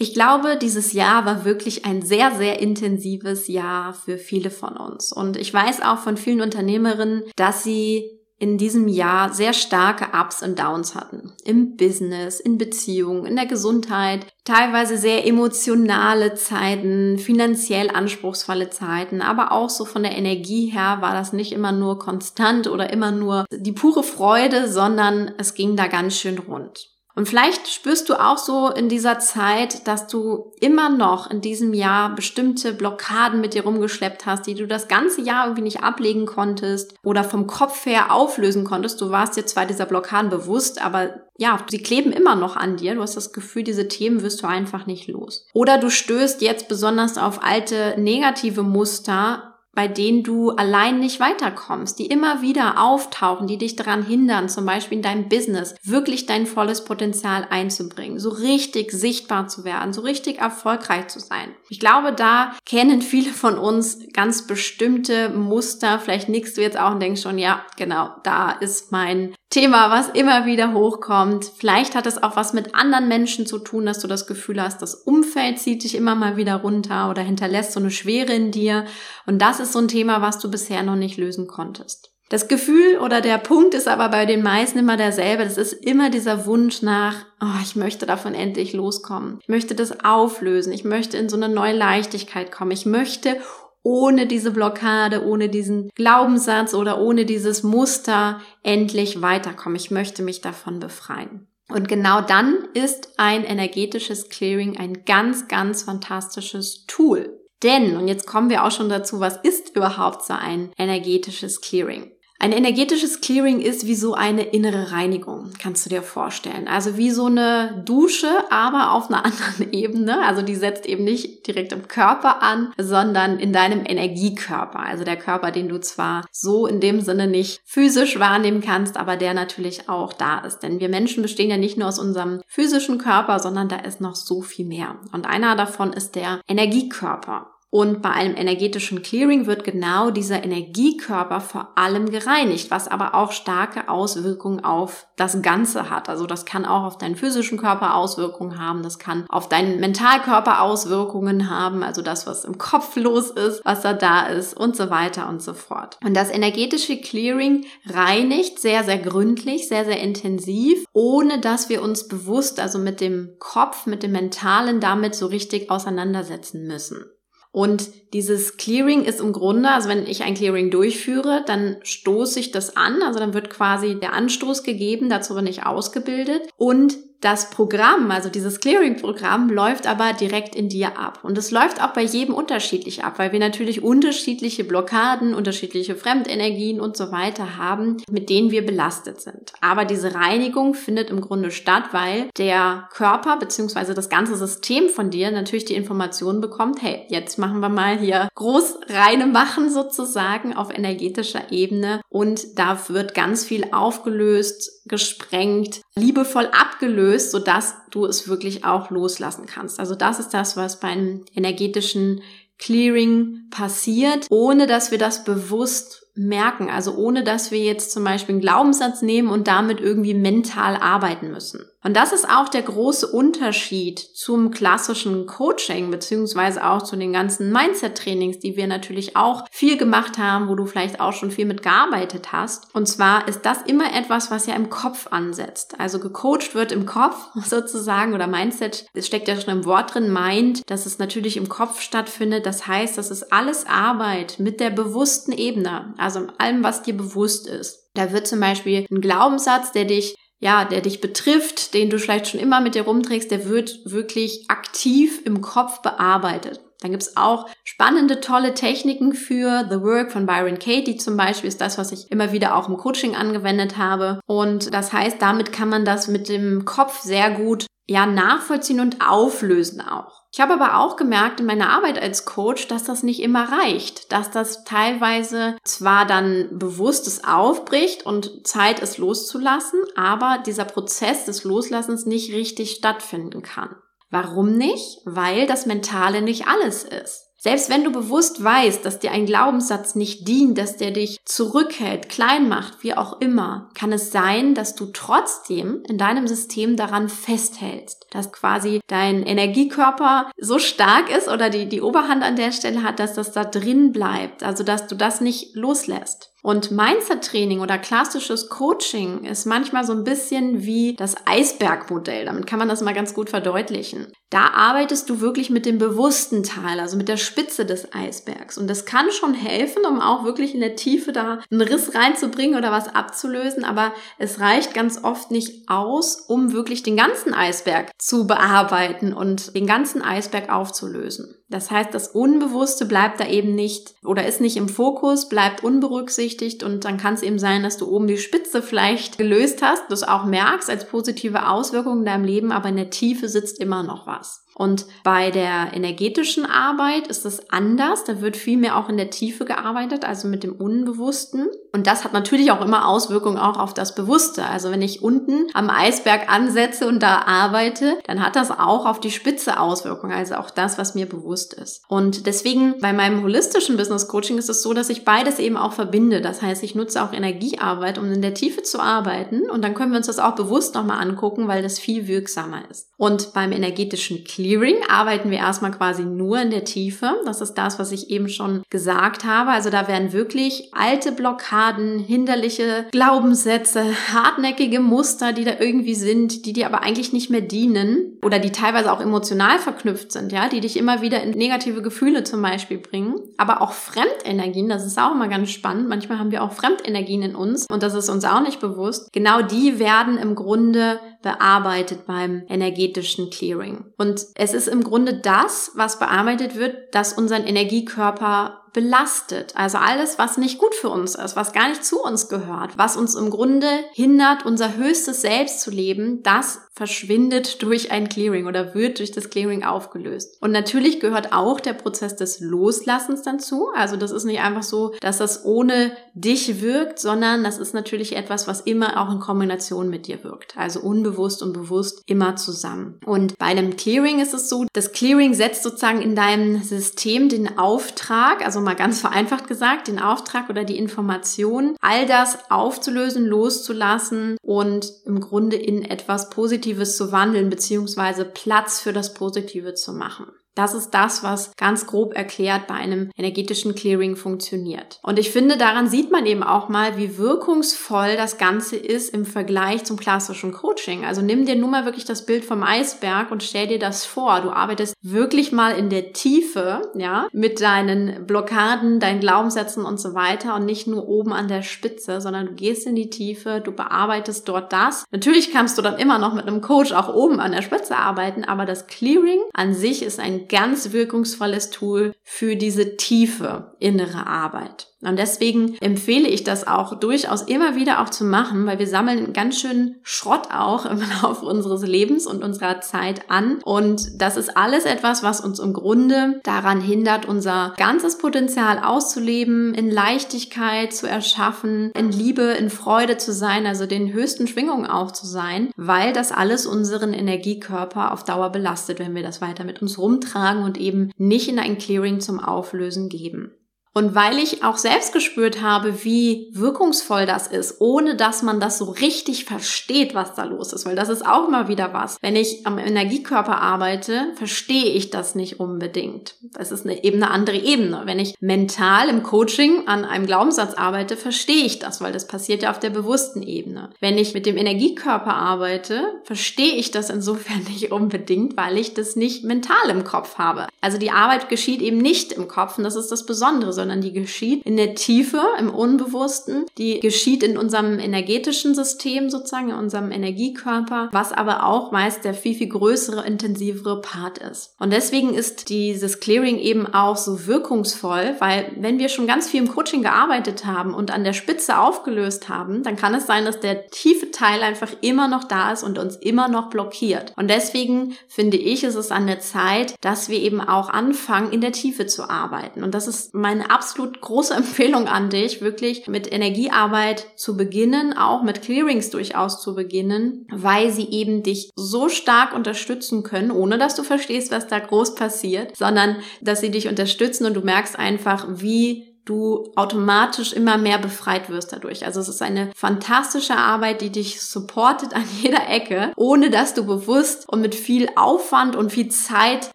Ich 0.00 0.14
glaube, 0.14 0.58
dieses 0.60 0.92
Jahr 0.92 1.26
war 1.26 1.44
wirklich 1.44 1.84
ein 1.84 2.02
sehr, 2.02 2.34
sehr 2.34 2.58
intensives 2.58 3.46
Jahr 3.46 3.94
für 3.94 4.18
viele 4.18 4.50
von 4.50 4.76
uns. 4.76 5.12
Und 5.12 5.36
ich 5.36 5.54
weiß 5.54 5.82
auch 5.82 5.98
von 5.98 6.16
vielen 6.16 6.40
Unternehmerinnen, 6.40 7.22
dass 7.36 7.62
sie 7.62 8.21
in 8.42 8.58
diesem 8.58 8.88
Jahr 8.88 9.32
sehr 9.32 9.52
starke 9.52 10.18
Ups 10.18 10.42
und 10.42 10.58
Downs 10.58 10.96
hatten. 10.96 11.32
Im 11.44 11.76
Business, 11.76 12.40
in 12.40 12.58
Beziehungen, 12.58 13.24
in 13.24 13.36
der 13.36 13.46
Gesundheit, 13.46 14.26
teilweise 14.44 14.98
sehr 14.98 15.24
emotionale 15.24 16.34
Zeiten, 16.34 17.18
finanziell 17.20 17.88
anspruchsvolle 17.88 18.68
Zeiten, 18.68 19.22
aber 19.22 19.52
auch 19.52 19.70
so 19.70 19.84
von 19.84 20.02
der 20.02 20.18
Energie 20.18 20.66
her 20.66 20.98
war 20.98 21.12
das 21.12 21.32
nicht 21.32 21.52
immer 21.52 21.70
nur 21.70 22.00
konstant 22.00 22.66
oder 22.66 22.92
immer 22.92 23.12
nur 23.12 23.44
die 23.52 23.70
pure 23.70 24.02
Freude, 24.02 24.68
sondern 24.68 25.30
es 25.38 25.54
ging 25.54 25.76
da 25.76 25.86
ganz 25.86 26.16
schön 26.16 26.40
rund. 26.40 26.91
Und 27.14 27.28
vielleicht 27.28 27.68
spürst 27.68 28.08
du 28.08 28.14
auch 28.14 28.38
so 28.38 28.70
in 28.70 28.88
dieser 28.88 29.18
Zeit, 29.18 29.86
dass 29.86 30.06
du 30.06 30.52
immer 30.60 30.88
noch 30.88 31.30
in 31.30 31.40
diesem 31.40 31.74
Jahr 31.74 32.14
bestimmte 32.14 32.72
Blockaden 32.72 33.40
mit 33.40 33.54
dir 33.54 33.64
rumgeschleppt 33.64 34.24
hast, 34.24 34.46
die 34.46 34.54
du 34.54 34.66
das 34.66 34.88
ganze 34.88 35.20
Jahr 35.20 35.44
irgendwie 35.44 35.62
nicht 35.62 35.82
ablegen 35.82 36.26
konntest 36.26 36.94
oder 37.02 37.24
vom 37.24 37.46
Kopf 37.46 37.84
her 37.84 38.12
auflösen 38.12 38.64
konntest. 38.64 39.00
Du 39.00 39.10
warst 39.10 39.36
dir 39.36 39.44
zwar 39.44 39.66
dieser 39.66 39.86
Blockaden 39.86 40.30
bewusst, 40.30 40.82
aber 40.82 41.22
ja, 41.38 41.58
sie 41.70 41.82
kleben 41.82 42.12
immer 42.12 42.34
noch 42.34 42.56
an 42.56 42.76
dir. 42.76 42.94
Du 42.94 43.02
hast 43.02 43.16
das 43.16 43.32
Gefühl, 43.32 43.64
diese 43.64 43.88
Themen 43.88 44.22
wirst 44.22 44.42
du 44.42 44.46
einfach 44.46 44.86
nicht 44.86 45.08
los. 45.08 45.46
Oder 45.52 45.78
du 45.78 45.90
stößt 45.90 46.40
jetzt 46.40 46.68
besonders 46.68 47.18
auf 47.18 47.42
alte 47.42 47.94
negative 47.98 48.62
Muster, 48.62 49.51
bei 49.74 49.88
denen 49.88 50.22
du 50.22 50.50
allein 50.50 51.00
nicht 51.00 51.18
weiterkommst, 51.18 51.98
die 51.98 52.06
immer 52.06 52.42
wieder 52.42 52.82
auftauchen, 52.82 53.46
die 53.46 53.58
dich 53.58 53.76
daran 53.76 54.04
hindern, 54.04 54.48
zum 54.48 54.66
Beispiel 54.66 54.98
in 54.98 55.02
deinem 55.02 55.28
Business 55.28 55.74
wirklich 55.82 56.26
dein 56.26 56.46
volles 56.46 56.84
Potenzial 56.84 57.46
einzubringen, 57.48 58.18
so 58.18 58.30
richtig 58.30 58.92
sichtbar 58.92 59.48
zu 59.48 59.64
werden, 59.64 59.92
so 59.92 60.02
richtig 60.02 60.38
erfolgreich 60.38 61.08
zu 61.08 61.20
sein. 61.20 61.54
Ich 61.72 61.80
glaube, 61.80 62.12
da 62.12 62.52
kennen 62.66 63.00
viele 63.00 63.30
von 63.30 63.56
uns 63.56 64.00
ganz 64.12 64.46
bestimmte 64.46 65.30
Muster. 65.30 65.98
Vielleicht 65.98 66.28
nickst 66.28 66.58
du 66.58 66.60
jetzt 66.60 66.78
auch 66.78 66.90
und 66.90 67.00
denkst 67.00 67.22
schon, 67.22 67.38
ja, 67.38 67.64
genau, 67.78 68.10
da 68.24 68.50
ist 68.50 68.92
mein 68.92 69.34
Thema, 69.48 69.90
was 69.90 70.10
immer 70.10 70.44
wieder 70.44 70.74
hochkommt. 70.74 71.50
Vielleicht 71.56 71.94
hat 71.94 72.04
es 72.04 72.22
auch 72.22 72.36
was 72.36 72.52
mit 72.52 72.74
anderen 72.74 73.08
Menschen 73.08 73.46
zu 73.46 73.58
tun, 73.58 73.86
dass 73.86 74.00
du 74.00 74.06
das 74.06 74.26
Gefühl 74.26 74.62
hast, 74.62 74.82
das 74.82 74.94
Umfeld 74.94 75.58
zieht 75.60 75.82
dich 75.82 75.94
immer 75.94 76.14
mal 76.14 76.36
wieder 76.36 76.56
runter 76.56 77.08
oder 77.08 77.22
hinterlässt 77.22 77.72
so 77.72 77.80
eine 77.80 77.90
Schwere 77.90 78.34
in 78.34 78.50
dir. 78.50 78.84
Und 79.24 79.40
das 79.40 79.58
ist 79.58 79.72
so 79.72 79.78
ein 79.78 79.88
Thema, 79.88 80.20
was 80.20 80.38
du 80.40 80.50
bisher 80.50 80.82
noch 80.82 80.96
nicht 80.96 81.16
lösen 81.16 81.46
konntest. 81.46 82.10
Das 82.32 82.48
Gefühl 82.48 82.96
oder 82.96 83.20
der 83.20 83.36
Punkt 83.36 83.74
ist 83.74 83.86
aber 83.86 84.08
bei 84.08 84.24
den 84.24 84.42
meisten 84.42 84.78
immer 84.78 84.96
derselbe. 84.96 85.44
Das 85.44 85.58
ist 85.58 85.74
immer 85.74 86.08
dieser 86.08 86.46
Wunsch 86.46 86.80
nach, 86.80 87.26
oh, 87.42 87.60
ich 87.62 87.76
möchte 87.76 88.06
davon 88.06 88.32
endlich 88.32 88.72
loskommen. 88.72 89.38
Ich 89.42 89.48
möchte 89.48 89.74
das 89.74 90.02
auflösen. 90.02 90.72
Ich 90.72 90.82
möchte 90.82 91.18
in 91.18 91.28
so 91.28 91.36
eine 91.36 91.50
neue 91.50 91.76
Leichtigkeit 91.76 92.50
kommen. 92.50 92.70
Ich 92.70 92.86
möchte 92.86 93.36
ohne 93.82 94.26
diese 94.26 94.50
Blockade, 94.50 95.26
ohne 95.26 95.50
diesen 95.50 95.90
Glaubenssatz 95.94 96.72
oder 96.72 97.02
ohne 97.02 97.26
dieses 97.26 97.64
Muster 97.64 98.40
endlich 98.62 99.20
weiterkommen. 99.20 99.76
Ich 99.76 99.90
möchte 99.90 100.22
mich 100.22 100.40
davon 100.40 100.80
befreien. 100.80 101.48
Und 101.68 101.86
genau 101.86 102.22
dann 102.22 102.66
ist 102.72 103.10
ein 103.18 103.44
energetisches 103.44 104.30
Clearing 104.30 104.78
ein 104.78 105.04
ganz, 105.04 105.48
ganz 105.48 105.82
fantastisches 105.82 106.86
Tool. 106.86 107.38
Denn, 107.62 107.98
und 107.98 108.08
jetzt 108.08 108.26
kommen 108.26 108.48
wir 108.48 108.64
auch 108.64 108.72
schon 108.72 108.88
dazu, 108.88 109.20
was 109.20 109.36
ist 109.36 109.76
überhaupt 109.76 110.24
so 110.24 110.32
ein 110.32 110.72
energetisches 110.78 111.60
Clearing? 111.60 112.10
Ein 112.42 112.50
energetisches 112.50 113.20
Clearing 113.20 113.60
ist 113.60 113.86
wie 113.86 113.94
so 113.94 114.14
eine 114.14 114.42
innere 114.42 114.90
Reinigung, 114.90 115.52
kannst 115.60 115.86
du 115.86 115.90
dir 115.90 116.02
vorstellen. 116.02 116.66
Also 116.66 116.96
wie 116.96 117.12
so 117.12 117.26
eine 117.26 117.84
Dusche, 117.86 118.26
aber 118.50 118.94
auf 118.94 119.08
einer 119.08 119.24
anderen 119.24 119.72
Ebene. 119.72 120.26
Also 120.26 120.42
die 120.42 120.56
setzt 120.56 120.84
eben 120.86 121.04
nicht 121.04 121.46
direkt 121.46 121.70
im 121.70 121.86
Körper 121.86 122.42
an, 122.42 122.72
sondern 122.76 123.38
in 123.38 123.52
deinem 123.52 123.86
Energiekörper. 123.86 124.80
Also 124.80 125.04
der 125.04 125.16
Körper, 125.16 125.52
den 125.52 125.68
du 125.68 125.78
zwar 125.78 126.26
so 126.32 126.66
in 126.66 126.80
dem 126.80 127.00
Sinne 127.00 127.28
nicht 127.28 127.60
physisch 127.64 128.18
wahrnehmen 128.18 128.60
kannst, 128.60 128.96
aber 128.96 129.16
der 129.16 129.34
natürlich 129.34 129.88
auch 129.88 130.12
da 130.12 130.40
ist. 130.40 130.64
Denn 130.64 130.80
wir 130.80 130.88
Menschen 130.88 131.22
bestehen 131.22 131.48
ja 131.48 131.58
nicht 131.58 131.78
nur 131.78 131.86
aus 131.86 132.00
unserem 132.00 132.40
physischen 132.48 132.98
Körper, 132.98 133.38
sondern 133.38 133.68
da 133.68 133.76
ist 133.76 134.00
noch 134.00 134.16
so 134.16 134.42
viel 134.42 134.66
mehr. 134.66 134.96
Und 135.12 135.26
einer 135.26 135.54
davon 135.54 135.92
ist 135.92 136.16
der 136.16 136.40
Energiekörper. 136.48 137.51
Und 137.74 138.02
bei 138.02 138.10
einem 138.10 138.36
energetischen 138.36 139.02
Clearing 139.02 139.46
wird 139.46 139.64
genau 139.64 140.10
dieser 140.10 140.44
Energiekörper 140.44 141.40
vor 141.40 141.70
allem 141.74 142.10
gereinigt, 142.10 142.70
was 142.70 142.86
aber 142.86 143.14
auch 143.14 143.32
starke 143.32 143.88
Auswirkungen 143.88 144.62
auf 144.62 145.06
das 145.16 145.40
Ganze 145.40 145.88
hat. 145.88 146.10
Also 146.10 146.26
das 146.26 146.44
kann 146.44 146.66
auch 146.66 146.82
auf 146.84 146.98
deinen 146.98 147.16
physischen 147.16 147.56
Körper 147.56 147.94
Auswirkungen 147.94 148.60
haben, 148.60 148.82
das 148.82 148.98
kann 148.98 149.24
auf 149.30 149.48
deinen 149.48 149.80
Mentalkörper 149.80 150.60
Auswirkungen 150.60 151.48
haben, 151.48 151.82
also 151.82 152.02
das, 152.02 152.26
was 152.26 152.44
im 152.44 152.58
Kopf 152.58 152.94
los 152.96 153.30
ist, 153.30 153.64
was 153.64 153.80
da 153.80 153.94
da 153.94 154.26
ist 154.26 154.54
und 154.54 154.76
so 154.76 154.90
weiter 154.90 155.30
und 155.30 155.40
so 155.40 155.54
fort. 155.54 155.98
Und 156.04 156.14
das 156.14 156.28
energetische 156.28 157.00
Clearing 157.00 157.64
reinigt 157.86 158.58
sehr, 158.58 158.84
sehr 158.84 158.98
gründlich, 158.98 159.66
sehr, 159.68 159.86
sehr 159.86 159.98
intensiv, 159.98 160.84
ohne 160.92 161.40
dass 161.40 161.70
wir 161.70 161.80
uns 161.80 162.06
bewusst, 162.06 162.60
also 162.60 162.78
mit 162.78 163.00
dem 163.00 163.36
Kopf, 163.38 163.86
mit 163.86 164.02
dem 164.02 164.12
Mentalen 164.12 164.78
damit 164.78 165.14
so 165.14 165.26
richtig 165.26 165.70
auseinandersetzen 165.70 166.66
müssen. 166.66 167.06
Und 167.52 167.90
dieses 168.14 168.56
Clearing 168.56 169.04
ist 169.04 169.20
im 169.20 169.32
Grunde, 169.32 169.68
also 169.70 169.88
wenn 169.90 170.06
ich 170.06 170.22
ein 170.22 170.34
Clearing 170.34 170.70
durchführe, 170.70 171.44
dann 171.46 171.76
stoße 171.82 172.40
ich 172.40 172.50
das 172.50 172.76
an, 172.76 173.02
also 173.02 173.18
dann 173.18 173.34
wird 173.34 173.50
quasi 173.50 174.00
der 174.00 174.14
Anstoß 174.14 174.62
gegeben, 174.62 175.10
dazu 175.10 175.34
bin 175.34 175.46
ich 175.46 175.64
ausgebildet. 175.64 176.48
Und 176.56 176.96
Das 177.22 177.50
Programm, 177.50 178.10
also 178.10 178.28
dieses 178.28 178.58
Clearing-Programm, 178.58 179.48
läuft 179.48 179.86
aber 179.86 180.12
direkt 180.12 180.56
in 180.56 180.68
dir 180.68 180.98
ab. 180.98 181.20
Und 181.22 181.38
es 181.38 181.52
läuft 181.52 181.80
auch 181.80 181.92
bei 181.92 182.02
jedem 182.02 182.34
unterschiedlich 182.34 183.04
ab, 183.04 183.14
weil 183.18 183.30
wir 183.30 183.38
natürlich 183.38 183.80
unterschiedliche 183.80 184.64
Blockaden, 184.64 185.32
unterschiedliche 185.32 185.94
Fremdenergien 185.94 186.80
und 186.80 186.96
so 186.96 187.12
weiter 187.12 187.56
haben, 187.58 187.98
mit 188.10 188.28
denen 188.28 188.50
wir 188.50 188.66
belastet 188.66 189.20
sind. 189.20 189.52
Aber 189.60 189.84
diese 189.84 190.16
Reinigung 190.16 190.74
findet 190.74 191.10
im 191.10 191.20
Grunde 191.20 191.52
statt, 191.52 191.84
weil 191.92 192.28
der 192.38 192.88
Körper 192.92 193.36
bzw. 193.36 193.94
das 193.94 194.08
ganze 194.08 194.34
System 194.34 194.88
von 194.88 195.10
dir 195.10 195.30
natürlich 195.30 195.64
die 195.64 195.76
Information 195.76 196.40
bekommt, 196.40 196.82
hey, 196.82 197.06
jetzt 197.08 197.38
machen 197.38 197.60
wir 197.60 197.68
mal 197.68 197.98
hier 197.98 198.28
groß 198.34 198.80
reine 198.88 199.28
machen 199.28 199.70
sozusagen 199.70 200.56
auf 200.56 200.76
energetischer 200.76 201.52
Ebene 201.52 202.00
und 202.08 202.58
da 202.58 202.76
wird 202.88 203.14
ganz 203.14 203.44
viel 203.44 203.68
aufgelöst, 203.70 204.81
gesprengt, 204.84 205.82
liebevoll 205.94 206.46
abgelöst, 206.46 207.30
sodass 207.30 207.74
du 207.90 208.04
es 208.06 208.28
wirklich 208.28 208.64
auch 208.64 208.90
loslassen 208.90 209.46
kannst. 209.46 209.78
Also 209.78 209.94
das 209.94 210.18
ist 210.18 210.30
das, 210.30 210.56
was 210.56 210.80
beim 210.80 211.24
energetischen 211.34 212.22
Clearing 212.58 213.48
passiert, 213.50 214.26
ohne 214.30 214.66
dass 214.66 214.90
wir 214.90 214.98
das 214.98 215.24
bewusst 215.24 216.06
merken. 216.14 216.70
Also 216.70 216.94
ohne 216.94 217.24
dass 217.24 217.50
wir 217.50 217.58
jetzt 217.58 217.90
zum 217.92 218.04
Beispiel 218.04 218.34
einen 218.34 218.42
Glaubenssatz 218.42 219.02
nehmen 219.02 219.28
und 219.28 219.48
damit 219.48 219.80
irgendwie 219.80 220.14
mental 220.14 220.76
arbeiten 220.76 221.30
müssen. 221.30 221.64
Und 221.82 221.96
das 221.96 222.12
ist 222.12 222.28
auch 222.28 222.48
der 222.48 222.62
große 222.62 223.06
Unterschied 223.06 223.98
zum 223.98 224.50
klassischen 224.50 225.26
Coaching, 225.26 225.90
beziehungsweise 225.90 226.64
auch 226.64 226.82
zu 226.82 226.96
den 226.96 227.12
ganzen 227.12 227.52
Mindset-Trainings, 227.52 228.38
die 228.38 228.56
wir 228.56 228.66
natürlich 228.66 229.16
auch 229.16 229.44
viel 229.50 229.76
gemacht 229.76 230.18
haben, 230.18 230.48
wo 230.48 230.54
du 230.54 230.66
vielleicht 230.66 231.00
auch 231.00 231.12
schon 231.12 231.30
viel 231.30 231.46
mit 231.46 231.62
gearbeitet 231.62 232.32
hast. 232.32 232.74
Und 232.74 232.86
zwar 232.86 233.26
ist 233.28 233.42
das 233.42 233.62
immer 233.62 233.94
etwas, 233.94 234.30
was 234.30 234.46
ja 234.46 234.54
im 234.54 234.70
Kopf 234.70 235.08
ansetzt. 235.10 235.80
Also 235.80 235.98
gecoacht 235.98 236.54
wird 236.54 236.72
im 236.72 236.86
Kopf 236.86 237.16
sozusagen 237.44 238.14
oder 238.14 238.26
Mindset, 238.26 238.86
es 238.94 239.06
steckt 239.06 239.28
ja 239.28 239.40
schon 239.40 239.52
im 239.52 239.64
Wort 239.64 239.94
drin, 239.94 240.10
meint, 240.10 240.68
dass 240.70 240.86
es 240.86 240.98
natürlich 240.98 241.36
im 241.36 241.48
Kopf 241.48 241.80
stattfindet. 241.80 242.46
Das 242.46 242.66
heißt, 242.66 242.96
das 242.96 243.10
ist 243.10 243.32
alles 243.32 243.66
Arbeit 243.66 244.36
mit 244.38 244.60
der 244.60 244.70
bewussten 244.70 245.32
Ebene 245.32 245.92
also 245.98 246.26
allem, 246.38 246.62
was 246.62 246.82
dir 246.82 246.96
bewusst 246.96 247.46
ist. 247.46 247.88
Da 247.94 248.12
wird 248.12 248.26
zum 248.26 248.40
Beispiel 248.40 248.86
ein 248.90 249.00
Glaubenssatz, 249.00 249.72
der 249.72 249.84
dich 249.84 250.16
ja, 250.42 250.64
der 250.64 250.80
dich 250.80 251.00
betrifft, 251.00 251.72
den 251.72 251.88
du 251.88 251.98
vielleicht 251.98 252.26
schon 252.26 252.40
immer 252.40 252.60
mit 252.60 252.74
dir 252.74 252.82
rumträgst, 252.82 253.30
der 253.30 253.48
wird 253.48 253.78
wirklich 253.84 254.44
aktiv 254.48 255.20
im 255.24 255.40
Kopf 255.40 255.82
bearbeitet. 255.82 256.60
Dann 256.80 256.90
gibt's 256.90 257.16
auch 257.16 257.48
spannende, 257.62 258.20
tolle 258.20 258.52
Techniken 258.52 259.12
für 259.12 259.64
The 259.70 259.80
Work 259.82 260.10
von 260.10 260.26
Byron 260.26 260.58
Katie 260.58 260.96
zum 260.96 261.16
Beispiel 261.16 261.46
ist 261.46 261.60
das, 261.60 261.78
was 261.78 261.92
ich 261.92 262.10
immer 262.10 262.32
wieder 262.32 262.56
auch 262.56 262.68
im 262.68 262.76
Coaching 262.76 263.14
angewendet 263.14 263.78
habe. 263.78 264.18
Und 264.26 264.74
das 264.74 264.92
heißt, 264.92 265.22
damit 265.22 265.52
kann 265.52 265.68
man 265.68 265.84
das 265.84 266.08
mit 266.08 266.28
dem 266.28 266.64
Kopf 266.64 267.00
sehr 267.02 267.30
gut 267.30 267.66
ja 267.92 268.06
nachvollziehen 268.06 268.80
und 268.80 269.06
auflösen 269.06 269.80
auch. 269.80 270.22
Ich 270.32 270.40
habe 270.40 270.54
aber 270.54 270.78
auch 270.78 270.96
gemerkt 270.96 271.40
in 271.40 271.46
meiner 271.46 271.68
Arbeit 271.68 272.00
als 272.00 272.24
Coach, 272.24 272.66
dass 272.66 272.84
das 272.84 273.02
nicht 273.02 273.20
immer 273.20 273.52
reicht, 273.52 274.12
dass 274.12 274.30
das 274.30 274.64
teilweise 274.64 275.58
zwar 275.62 276.06
dann 276.06 276.48
bewusstes 276.52 277.22
aufbricht 277.22 278.06
und 278.06 278.46
Zeit 278.46 278.80
ist 278.80 278.96
loszulassen, 278.96 279.80
aber 279.94 280.42
dieser 280.44 280.64
Prozess 280.64 281.26
des 281.26 281.44
Loslassens 281.44 282.06
nicht 282.06 282.32
richtig 282.32 282.70
stattfinden 282.70 283.42
kann. 283.42 283.76
Warum 284.10 284.56
nicht? 284.56 285.00
Weil 285.04 285.46
das 285.46 285.66
Mentale 285.66 286.22
nicht 286.22 286.46
alles 286.46 286.84
ist. 286.84 287.31
Selbst 287.44 287.70
wenn 287.70 287.82
du 287.82 287.90
bewusst 287.90 288.44
weißt, 288.44 288.86
dass 288.86 289.00
dir 289.00 289.10
ein 289.10 289.26
Glaubenssatz 289.26 289.96
nicht 289.96 290.28
dient, 290.28 290.58
dass 290.58 290.76
der 290.76 290.92
dich 290.92 291.18
zurückhält, 291.24 292.08
klein 292.08 292.48
macht, 292.48 292.84
wie 292.84 292.94
auch 292.94 293.20
immer, 293.20 293.68
kann 293.74 293.90
es 293.90 294.12
sein, 294.12 294.54
dass 294.54 294.76
du 294.76 294.86
trotzdem 294.92 295.82
in 295.88 295.98
deinem 295.98 296.28
System 296.28 296.76
daran 296.76 297.08
festhältst, 297.08 298.06
dass 298.12 298.30
quasi 298.30 298.80
dein 298.86 299.24
Energiekörper 299.24 300.30
so 300.38 300.60
stark 300.60 301.10
ist 301.10 301.26
oder 301.26 301.50
die, 301.50 301.68
die 301.68 301.82
Oberhand 301.82 302.22
an 302.22 302.36
der 302.36 302.52
Stelle 302.52 302.84
hat, 302.84 303.00
dass 303.00 303.14
das 303.14 303.32
da 303.32 303.42
drin 303.42 303.90
bleibt, 303.90 304.44
also 304.44 304.62
dass 304.62 304.86
du 304.86 304.94
das 304.94 305.20
nicht 305.20 305.56
loslässt. 305.56 306.31
Und 306.44 306.72
Mindset-Training 306.72 307.60
oder 307.60 307.78
klassisches 307.78 308.48
Coaching 308.48 309.24
ist 309.24 309.46
manchmal 309.46 309.84
so 309.84 309.92
ein 309.92 310.02
bisschen 310.02 310.64
wie 310.64 310.96
das 310.96 311.14
Eisbergmodell. 311.24 312.24
Damit 312.24 312.48
kann 312.48 312.58
man 312.58 312.68
das 312.68 312.82
mal 312.82 312.94
ganz 312.94 313.14
gut 313.14 313.30
verdeutlichen. 313.30 314.12
Da 314.28 314.48
arbeitest 314.48 315.08
du 315.08 315.20
wirklich 315.20 315.50
mit 315.50 315.66
dem 315.66 315.78
bewussten 315.78 316.42
Teil, 316.42 316.80
also 316.80 316.96
mit 316.96 317.06
der 317.06 317.16
Spitze 317.16 317.64
des 317.64 317.92
Eisbergs. 317.92 318.58
Und 318.58 318.66
das 318.68 318.86
kann 318.86 319.12
schon 319.12 319.34
helfen, 319.34 319.84
um 319.86 320.00
auch 320.00 320.24
wirklich 320.24 320.52
in 320.52 320.60
der 320.60 320.74
Tiefe 320.74 321.12
da 321.12 321.38
einen 321.48 321.60
Riss 321.60 321.94
reinzubringen 321.94 322.58
oder 322.58 322.72
was 322.72 322.92
abzulösen. 322.92 323.62
Aber 323.62 323.92
es 324.18 324.40
reicht 324.40 324.74
ganz 324.74 325.04
oft 325.04 325.30
nicht 325.30 325.68
aus, 325.68 326.16
um 326.26 326.52
wirklich 326.52 326.82
den 326.82 326.96
ganzen 326.96 327.34
Eisberg 327.34 327.92
zu 327.98 328.26
bearbeiten 328.26 329.12
und 329.12 329.54
den 329.54 329.68
ganzen 329.68 330.02
Eisberg 330.02 330.50
aufzulösen. 330.50 331.36
Das 331.52 331.70
heißt, 331.70 331.92
das 331.92 332.08
Unbewusste 332.08 332.86
bleibt 332.86 333.20
da 333.20 333.28
eben 333.28 333.54
nicht 333.54 333.94
oder 334.04 334.26
ist 334.26 334.40
nicht 334.40 334.56
im 334.56 334.68
Fokus, 334.68 335.28
bleibt 335.28 335.62
unberücksichtigt 335.62 336.62
und 336.62 336.84
dann 336.84 336.96
kann 336.96 337.14
es 337.14 337.22
eben 337.22 337.38
sein, 337.38 337.62
dass 337.62 337.76
du 337.76 337.88
oben 337.88 338.06
die 338.06 338.16
Spitze 338.16 338.62
vielleicht 338.62 339.18
gelöst 339.18 339.62
hast, 339.62 339.84
das 339.90 340.02
auch 340.02 340.24
merkst 340.24 340.70
als 340.70 340.88
positive 340.88 341.48
Auswirkung 341.48 342.00
in 342.00 342.04
deinem 342.06 342.24
Leben, 342.24 342.52
aber 342.52 342.70
in 342.70 342.76
der 342.76 342.90
Tiefe 342.90 343.28
sitzt 343.28 343.60
immer 343.60 343.82
noch 343.82 344.06
was. 344.06 344.46
Und 344.54 344.86
bei 345.02 345.30
der 345.30 345.72
energetischen 345.72 346.44
Arbeit 346.46 347.06
ist 347.06 347.24
es 347.24 347.50
anders. 347.50 348.04
Da 348.04 348.20
wird 348.20 348.36
viel 348.36 348.58
mehr 348.58 348.76
auch 348.76 348.88
in 348.88 348.96
der 348.96 349.10
Tiefe 349.10 349.44
gearbeitet, 349.44 350.04
also 350.04 350.28
mit 350.28 350.42
dem 350.42 350.52
Unbewussten. 350.52 351.48
Und 351.72 351.86
das 351.86 352.04
hat 352.04 352.12
natürlich 352.12 352.50
auch 352.52 352.60
immer 352.60 352.86
Auswirkungen 352.86 353.38
auch 353.38 353.58
auf 353.58 353.72
das 353.72 353.94
Bewusste. 353.94 354.44
Also 354.46 354.70
wenn 354.70 354.82
ich 354.82 355.02
unten 355.02 355.46
am 355.54 355.70
Eisberg 355.70 356.30
ansetze 356.30 356.86
und 356.86 357.02
da 357.02 357.22
arbeite, 357.22 357.98
dann 358.06 358.22
hat 358.22 358.36
das 358.36 358.50
auch 358.50 358.84
auf 358.84 359.00
die 359.00 359.10
Spitze 359.10 359.58
Auswirkungen, 359.58 360.12
also 360.12 360.34
auch 360.34 360.50
das, 360.50 360.76
was 360.76 360.94
mir 360.94 361.06
bewusst 361.06 361.54
ist. 361.54 361.82
Und 361.88 362.26
deswegen 362.26 362.78
bei 362.80 362.92
meinem 362.92 363.22
holistischen 363.22 363.78
Business 363.78 364.06
Coaching 364.08 364.36
ist 364.36 364.50
es 364.50 364.62
so, 364.62 364.74
dass 364.74 364.90
ich 364.90 365.04
beides 365.04 365.38
eben 365.38 365.56
auch 365.56 365.72
verbinde. 365.72 366.20
Das 366.20 366.42
heißt, 366.42 366.62
ich 366.62 366.74
nutze 366.74 367.02
auch 367.02 367.12
Energiearbeit, 367.12 367.98
um 367.98 368.12
in 368.12 368.22
der 368.22 368.34
Tiefe 368.34 368.62
zu 368.62 368.78
arbeiten. 368.78 369.48
Und 369.50 369.62
dann 369.62 369.74
können 369.74 369.92
wir 369.92 369.98
uns 369.98 370.06
das 370.06 370.18
auch 370.18 370.34
bewusst 370.34 370.74
nochmal 370.74 371.00
angucken, 371.00 371.48
weil 371.48 371.62
das 371.62 371.78
viel 371.78 372.06
wirksamer 372.06 372.68
ist. 372.70 372.91
Und 373.02 373.32
beim 373.32 373.50
energetischen 373.50 374.22
Clearing 374.22 374.76
arbeiten 374.88 375.32
wir 375.32 375.38
erstmal 375.38 375.72
quasi 375.72 376.04
nur 376.04 376.40
in 376.40 376.50
der 376.50 376.62
Tiefe. 376.62 377.16
Das 377.24 377.40
ist 377.40 377.54
das, 377.54 377.80
was 377.80 377.90
ich 377.90 378.10
eben 378.10 378.28
schon 378.28 378.62
gesagt 378.70 379.24
habe. 379.24 379.50
Also 379.50 379.70
da 379.70 379.88
werden 379.88 380.12
wirklich 380.12 380.68
alte 380.72 381.10
Blockaden, 381.10 381.98
hinderliche 381.98 382.86
Glaubenssätze, 382.92 383.82
hartnäckige 384.12 384.78
Muster, 384.78 385.32
die 385.32 385.42
da 385.42 385.54
irgendwie 385.58 385.96
sind, 385.96 386.46
die 386.46 386.52
dir 386.52 386.66
aber 386.66 386.84
eigentlich 386.84 387.12
nicht 387.12 387.28
mehr 387.28 387.40
dienen 387.40 388.20
oder 388.22 388.38
die 388.38 388.52
teilweise 388.52 388.92
auch 388.92 389.00
emotional 389.00 389.58
verknüpft 389.58 390.12
sind, 390.12 390.30
ja, 390.30 390.48
die 390.48 390.60
dich 390.60 390.76
immer 390.76 391.02
wieder 391.02 391.24
in 391.24 391.30
negative 391.30 391.82
Gefühle 391.82 392.22
zum 392.22 392.40
Beispiel 392.40 392.78
bringen. 392.78 393.16
Aber 393.36 393.62
auch 393.62 393.72
Fremdenergien, 393.72 394.68
das 394.68 394.86
ist 394.86 395.00
auch 395.00 395.10
immer 395.10 395.26
ganz 395.26 395.50
spannend. 395.50 395.88
Manchmal 395.88 396.20
haben 396.20 396.30
wir 396.30 396.44
auch 396.44 396.52
Fremdenergien 396.52 397.22
in 397.22 397.34
uns 397.34 397.66
und 397.68 397.82
das 397.82 397.94
ist 397.94 398.08
uns 398.08 398.24
auch 398.24 398.42
nicht 398.42 398.60
bewusst. 398.60 399.12
Genau 399.12 399.42
die 399.42 399.80
werden 399.80 400.18
im 400.18 400.36
Grunde 400.36 401.00
bearbeitet 401.22 402.06
beim 402.06 402.44
energetischen 402.48 403.30
Clearing. 403.30 403.84
Und 403.96 404.26
es 404.34 404.54
ist 404.54 404.68
im 404.68 404.82
Grunde 404.82 405.14
das, 405.14 405.72
was 405.74 405.98
bearbeitet 405.98 406.56
wird, 406.56 406.94
dass 406.94 407.12
unseren 407.12 407.44
Energiekörper 407.44 408.61
belastet. 408.72 409.52
Also 409.54 409.78
alles, 409.78 410.18
was 410.18 410.38
nicht 410.38 410.58
gut 410.58 410.74
für 410.74 410.88
uns 410.88 411.14
ist, 411.14 411.36
was 411.36 411.52
gar 411.52 411.68
nicht 411.68 411.84
zu 411.84 412.02
uns 412.02 412.28
gehört, 412.28 412.78
was 412.78 412.96
uns 412.96 413.14
im 413.14 413.30
Grunde 413.30 413.68
hindert, 413.92 414.46
unser 414.46 414.76
höchstes 414.76 415.22
Selbst 415.22 415.60
zu 415.60 415.70
leben, 415.70 416.22
das 416.22 416.60
verschwindet 416.74 417.62
durch 417.62 417.90
ein 417.90 418.08
Clearing 418.08 418.46
oder 418.46 418.74
wird 418.74 418.98
durch 418.98 419.12
das 419.12 419.28
Clearing 419.28 419.62
aufgelöst. 419.62 420.38
Und 420.40 420.52
natürlich 420.52 421.00
gehört 421.00 421.32
auch 421.32 421.60
der 421.60 421.74
Prozess 421.74 422.16
des 422.16 422.40
Loslassens 422.40 423.22
dazu. 423.22 423.68
Also 423.74 423.96
das 423.96 424.10
ist 424.10 424.24
nicht 424.24 424.40
einfach 424.40 424.62
so, 424.62 424.94
dass 425.00 425.18
das 425.18 425.44
ohne 425.44 425.92
dich 426.14 426.62
wirkt, 426.62 426.98
sondern 426.98 427.44
das 427.44 427.58
ist 427.58 427.74
natürlich 427.74 428.16
etwas, 428.16 428.48
was 428.48 428.62
immer 428.62 429.00
auch 429.00 429.12
in 429.12 429.20
Kombination 429.20 429.90
mit 429.90 430.06
dir 430.06 430.24
wirkt. 430.24 430.56
Also 430.56 430.80
unbewusst 430.80 431.42
und 431.42 431.52
bewusst 431.52 432.02
immer 432.06 432.36
zusammen. 432.36 432.98
Und 433.04 433.36
bei 433.36 433.46
einem 433.46 433.76
Clearing 433.76 434.20
ist 434.20 434.32
es 434.32 434.48
so, 434.48 434.64
das 434.72 434.92
Clearing 434.92 435.34
setzt 435.34 435.62
sozusagen 435.62 436.00
in 436.00 436.16
deinem 436.16 436.62
System 436.62 437.28
den 437.28 437.58
Auftrag, 437.58 438.42
also 438.44 438.61
mal 438.62 438.76
ganz 438.76 439.00
vereinfacht 439.00 439.48
gesagt, 439.48 439.88
den 439.88 439.98
Auftrag 439.98 440.48
oder 440.48 440.64
die 440.64 440.78
Information, 440.78 441.76
all 441.80 442.06
das 442.06 442.50
aufzulösen, 442.50 443.26
loszulassen 443.26 444.36
und 444.42 444.92
im 445.04 445.20
Grunde 445.20 445.56
in 445.56 445.84
etwas 445.84 446.30
Positives 446.30 446.96
zu 446.96 447.12
wandeln, 447.12 447.50
beziehungsweise 447.50 448.24
Platz 448.24 448.80
für 448.80 448.92
das 448.92 449.14
Positive 449.14 449.74
zu 449.74 449.92
machen. 449.92 450.26
Das 450.54 450.74
ist 450.74 450.90
das, 450.90 451.22
was 451.22 451.52
ganz 451.56 451.86
grob 451.86 452.14
erklärt 452.14 452.66
bei 452.66 452.74
einem 452.74 453.10
energetischen 453.16 453.74
Clearing 453.74 454.16
funktioniert. 454.16 454.98
Und 455.02 455.18
ich 455.18 455.30
finde, 455.30 455.56
daran 455.56 455.88
sieht 455.88 456.10
man 456.10 456.26
eben 456.26 456.42
auch 456.42 456.68
mal, 456.68 456.96
wie 456.98 457.16
wirkungsvoll 457.16 458.16
das 458.16 458.36
Ganze 458.36 458.76
ist 458.76 459.14
im 459.14 459.24
Vergleich 459.24 459.84
zum 459.84 459.96
klassischen 459.96 460.52
Coaching. 460.52 461.04
Also 461.04 461.22
nimm 461.22 461.46
dir 461.46 461.56
nur 461.56 461.70
mal 461.70 461.84
wirklich 461.84 462.04
das 462.04 462.26
Bild 462.26 462.44
vom 462.44 462.62
Eisberg 462.62 463.30
und 463.30 463.42
stell 463.42 463.66
dir 463.66 463.78
das 463.78 464.04
vor. 464.04 464.40
Du 464.40 464.50
arbeitest 464.50 464.94
wirklich 465.00 465.52
mal 465.52 465.76
in 465.76 465.88
der 465.88 466.12
Tiefe, 466.12 466.82
ja, 466.94 467.28
mit 467.32 467.60
deinen 467.60 468.26
Blockaden, 468.26 469.00
deinen 469.00 469.20
Glaubenssätzen 469.20 469.84
und 469.84 469.98
so 469.98 470.14
weiter 470.14 470.54
und 470.54 470.66
nicht 470.66 470.86
nur 470.86 471.08
oben 471.08 471.32
an 471.32 471.48
der 471.48 471.62
Spitze, 471.62 472.20
sondern 472.20 472.46
du 472.46 472.52
gehst 472.52 472.86
in 472.86 472.94
die 472.94 473.10
Tiefe, 473.10 473.60
du 473.60 473.72
bearbeitest 473.72 474.48
dort 474.48 474.72
das. 474.72 475.04
Natürlich 475.10 475.52
kannst 475.52 475.78
du 475.78 475.82
dann 475.82 475.98
immer 475.98 476.18
noch 476.18 476.34
mit 476.34 476.46
einem 476.46 476.60
Coach 476.60 476.92
auch 476.92 477.12
oben 477.14 477.40
an 477.40 477.52
der 477.52 477.62
Spitze 477.62 477.96
arbeiten, 477.96 478.44
aber 478.44 478.66
das 478.66 478.86
Clearing 478.86 479.40
an 479.54 479.74
sich 479.74 480.02
ist 480.02 480.20
ganz 480.48 480.92
wirkungsvolles 480.92 481.70
Tool 481.70 482.14
für 482.22 482.56
diese 482.56 482.96
tiefe 482.96 483.74
innere 483.78 484.26
Arbeit. 484.26 484.91
Und 485.02 485.18
deswegen 485.18 485.76
empfehle 485.80 486.28
ich 486.28 486.44
das 486.44 486.66
auch 486.66 486.98
durchaus 486.98 487.42
immer 487.42 487.74
wieder 487.74 488.00
auch 488.00 488.10
zu 488.10 488.24
machen, 488.24 488.66
weil 488.66 488.78
wir 488.78 488.86
sammeln 488.86 489.32
ganz 489.32 489.60
schön 489.60 489.96
Schrott 490.02 490.48
auch 490.52 490.86
im 490.86 491.02
Laufe 491.22 491.44
unseres 491.52 491.82
Lebens 491.82 492.26
und 492.26 492.44
unserer 492.44 492.80
Zeit 492.80 493.28
an. 493.28 493.58
Und 493.64 494.20
das 494.20 494.36
ist 494.36 494.56
alles 494.56 494.84
etwas, 494.84 495.22
was 495.22 495.40
uns 495.40 495.58
im 495.58 495.72
Grunde 495.72 496.40
daran 496.44 496.80
hindert, 496.80 497.26
unser 497.26 497.74
ganzes 497.76 498.18
Potenzial 498.18 498.78
auszuleben, 498.78 499.74
in 499.74 499.90
Leichtigkeit 499.90 500.92
zu 500.92 501.08
erschaffen, 501.08 501.90
in 501.96 502.12
Liebe, 502.12 502.42
in 502.42 502.70
Freude 502.70 503.16
zu 503.16 503.32
sein, 503.32 503.66
also 503.66 503.86
den 503.86 504.12
höchsten 504.12 504.46
Schwingungen 504.46 504.86
auch 504.86 505.10
zu 505.10 505.26
sein, 505.26 505.70
weil 505.76 506.12
das 506.12 506.30
alles 506.30 506.66
unseren 506.66 507.12
Energiekörper 507.12 508.12
auf 508.12 508.24
Dauer 508.24 508.50
belastet, 508.50 509.00
wenn 509.00 509.14
wir 509.14 509.22
das 509.22 509.40
weiter 509.40 509.64
mit 509.64 509.82
uns 509.82 509.98
rumtragen 509.98 510.62
und 510.62 510.78
eben 510.78 511.10
nicht 511.16 511.48
in 511.48 511.58
ein 511.58 511.78
Clearing 511.78 512.20
zum 512.20 512.38
Auflösen 512.38 513.08
geben. 513.08 513.52
Und 513.94 514.14
weil 514.14 514.38
ich 514.38 514.64
auch 514.64 514.78
selbst 514.78 515.12
gespürt 515.12 515.60
habe, 515.60 516.02
wie 516.04 516.48
wirkungsvoll 516.52 517.26
das 517.26 517.46
ist, 517.46 517.80
ohne 517.80 518.16
dass 518.16 518.42
man 518.42 518.58
das 518.58 518.78
so 518.78 518.86
richtig 518.86 519.44
versteht, 519.44 520.14
was 520.14 520.34
da 520.34 520.44
los 520.44 520.72
ist, 520.72 520.86
weil 520.86 520.96
das 520.96 521.10
ist 521.10 521.26
auch 521.26 521.48
mal 521.48 521.68
wieder 521.68 521.92
was. 521.92 522.16
Wenn 522.22 522.34
ich 522.34 522.66
am 522.66 522.78
Energiekörper 522.78 523.60
arbeite, 523.60 524.32
verstehe 524.36 524.86
ich 524.86 525.10
das 525.10 525.34
nicht 525.34 525.60
unbedingt. 525.60 526.36
Das 526.54 526.72
ist 526.72 526.86
eine, 526.86 527.04
eben 527.04 527.22
eine 527.22 527.30
andere 527.30 527.58
Ebene. 527.58 528.02
Wenn 528.06 528.18
ich 528.18 528.34
mental 528.40 529.10
im 529.10 529.22
Coaching 529.22 529.86
an 529.86 530.06
einem 530.06 530.26
Glaubenssatz 530.26 530.74
arbeite, 530.74 531.18
verstehe 531.18 531.64
ich 531.64 531.78
das, 531.78 532.00
weil 532.00 532.12
das 532.12 532.26
passiert 532.26 532.62
ja 532.62 532.70
auf 532.70 532.80
der 532.80 532.90
bewussten 532.90 533.42
Ebene. 533.42 533.90
Wenn 534.00 534.16
ich 534.16 534.32
mit 534.32 534.46
dem 534.46 534.56
Energiekörper 534.56 535.34
arbeite, 535.34 536.02
verstehe 536.24 536.76
ich 536.76 536.92
das 536.92 537.10
insofern 537.10 537.62
nicht 537.68 537.92
unbedingt, 537.92 538.56
weil 538.56 538.78
ich 538.78 538.94
das 538.94 539.16
nicht 539.16 539.44
mental 539.44 539.90
im 539.90 540.04
Kopf 540.04 540.38
habe. 540.38 540.68
Also 540.80 540.96
die 540.96 541.10
Arbeit 541.10 541.50
geschieht 541.50 541.82
eben 541.82 541.98
nicht 541.98 542.32
im 542.32 542.48
Kopf 542.48 542.78
und 542.78 542.84
das 542.84 542.96
ist 542.96 543.12
das 543.12 543.26
Besondere 543.26 543.81
sondern 543.82 544.00
die 544.00 544.12
geschieht 544.12 544.64
in 544.64 544.76
der 544.76 544.94
Tiefe, 544.94 545.40
im 545.58 545.68
Unbewussten, 545.68 546.66
die 546.78 547.00
geschieht 547.00 547.42
in 547.42 547.58
unserem 547.58 547.98
energetischen 547.98 548.76
System 548.76 549.28
sozusagen, 549.28 549.70
in 549.70 549.74
unserem 549.74 550.12
Energiekörper, 550.12 551.08
was 551.10 551.32
aber 551.32 551.66
auch 551.66 551.90
meist 551.90 552.24
der 552.24 552.32
viel, 552.32 552.54
viel 552.54 552.68
größere, 552.68 553.26
intensivere 553.26 554.00
Part 554.00 554.38
ist. 554.38 554.76
Und 554.78 554.92
deswegen 554.92 555.34
ist 555.34 555.68
dieses 555.68 556.20
Clearing 556.20 556.58
eben 556.58 556.94
auch 556.94 557.16
so 557.16 557.48
wirkungsvoll, 557.48 558.36
weil 558.38 558.70
wenn 558.78 559.00
wir 559.00 559.08
schon 559.08 559.26
ganz 559.26 559.48
viel 559.48 559.60
im 559.60 559.68
Coaching 559.68 560.02
gearbeitet 560.02 560.64
haben 560.64 560.94
und 560.94 561.10
an 561.10 561.24
der 561.24 561.32
Spitze 561.32 561.78
aufgelöst 561.78 562.48
haben, 562.48 562.84
dann 562.84 562.94
kann 562.94 563.16
es 563.16 563.26
sein, 563.26 563.44
dass 563.44 563.58
der 563.58 563.88
tiefe 563.88 564.30
Teil 564.30 564.62
einfach 564.62 564.92
immer 565.00 565.26
noch 565.26 565.42
da 565.42 565.72
ist 565.72 565.82
und 565.82 565.98
uns 565.98 566.14
immer 566.14 566.46
noch 566.46 566.70
blockiert. 566.70 567.32
Und 567.34 567.50
deswegen 567.50 568.14
finde 568.28 568.58
ich, 568.58 568.84
ist 568.84 568.94
es 568.94 569.10
an 569.10 569.26
der 569.26 569.40
Zeit, 569.40 569.96
dass 570.02 570.28
wir 570.28 570.38
eben 570.38 570.60
auch 570.60 570.88
anfangen, 570.88 571.50
in 571.50 571.60
der 571.60 571.72
Tiefe 571.72 572.06
zu 572.06 572.30
arbeiten. 572.30 572.84
Und 572.84 572.94
das 572.94 573.08
ist 573.08 573.34
meine 573.34 573.71
absolut 573.72 574.20
große 574.20 574.54
Empfehlung 574.56 575.08
an 575.08 575.30
dich, 575.30 575.60
wirklich 575.60 576.06
mit 576.06 576.30
Energiearbeit 576.30 577.26
zu 577.36 577.56
beginnen, 577.56 578.16
auch 578.16 578.42
mit 578.42 578.62
Clearings 578.62 579.10
durchaus 579.10 579.60
zu 579.60 579.74
beginnen, 579.74 580.46
weil 580.50 580.90
sie 580.90 581.10
eben 581.10 581.42
dich 581.42 581.70
so 581.74 582.08
stark 582.08 582.54
unterstützen 582.54 583.22
können, 583.22 583.50
ohne 583.50 583.78
dass 583.78 583.94
du 583.94 584.02
verstehst, 584.02 584.52
was 584.52 584.66
da 584.66 584.78
groß 584.78 585.14
passiert, 585.14 585.76
sondern 585.76 586.16
dass 586.40 586.60
sie 586.60 586.70
dich 586.70 586.88
unterstützen 586.88 587.46
und 587.46 587.54
du 587.54 587.60
merkst 587.62 587.98
einfach, 587.98 588.46
wie 588.48 589.11
du 589.24 589.70
automatisch 589.76 590.52
immer 590.52 590.78
mehr 590.78 590.98
befreit 590.98 591.48
wirst 591.48 591.72
dadurch. 591.72 592.04
Also 592.04 592.20
es 592.20 592.28
ist 592.28 592.42
eine 592.42 592.70
fantastische 592.74 593.56
Arbeit, 593.56 594.00
die 594.00 594.10
dich 594.10 594.42
supportet 594.42 595.14
an 595.14 595.24
jeder 595.40 595.68
Ecke, 595.68 596.12
ohne 596.16 596.50
dass 596.50 596.74
du 596.74 596.84
bewusst 596.84 597.48
und 597.48 597.60
mit 597.60 597.74
viel 597.74 598.08
Aufwand 598.16 598.76
und 598.76 598.90
viel 598.90 599.08
Zeit 599.08 599.70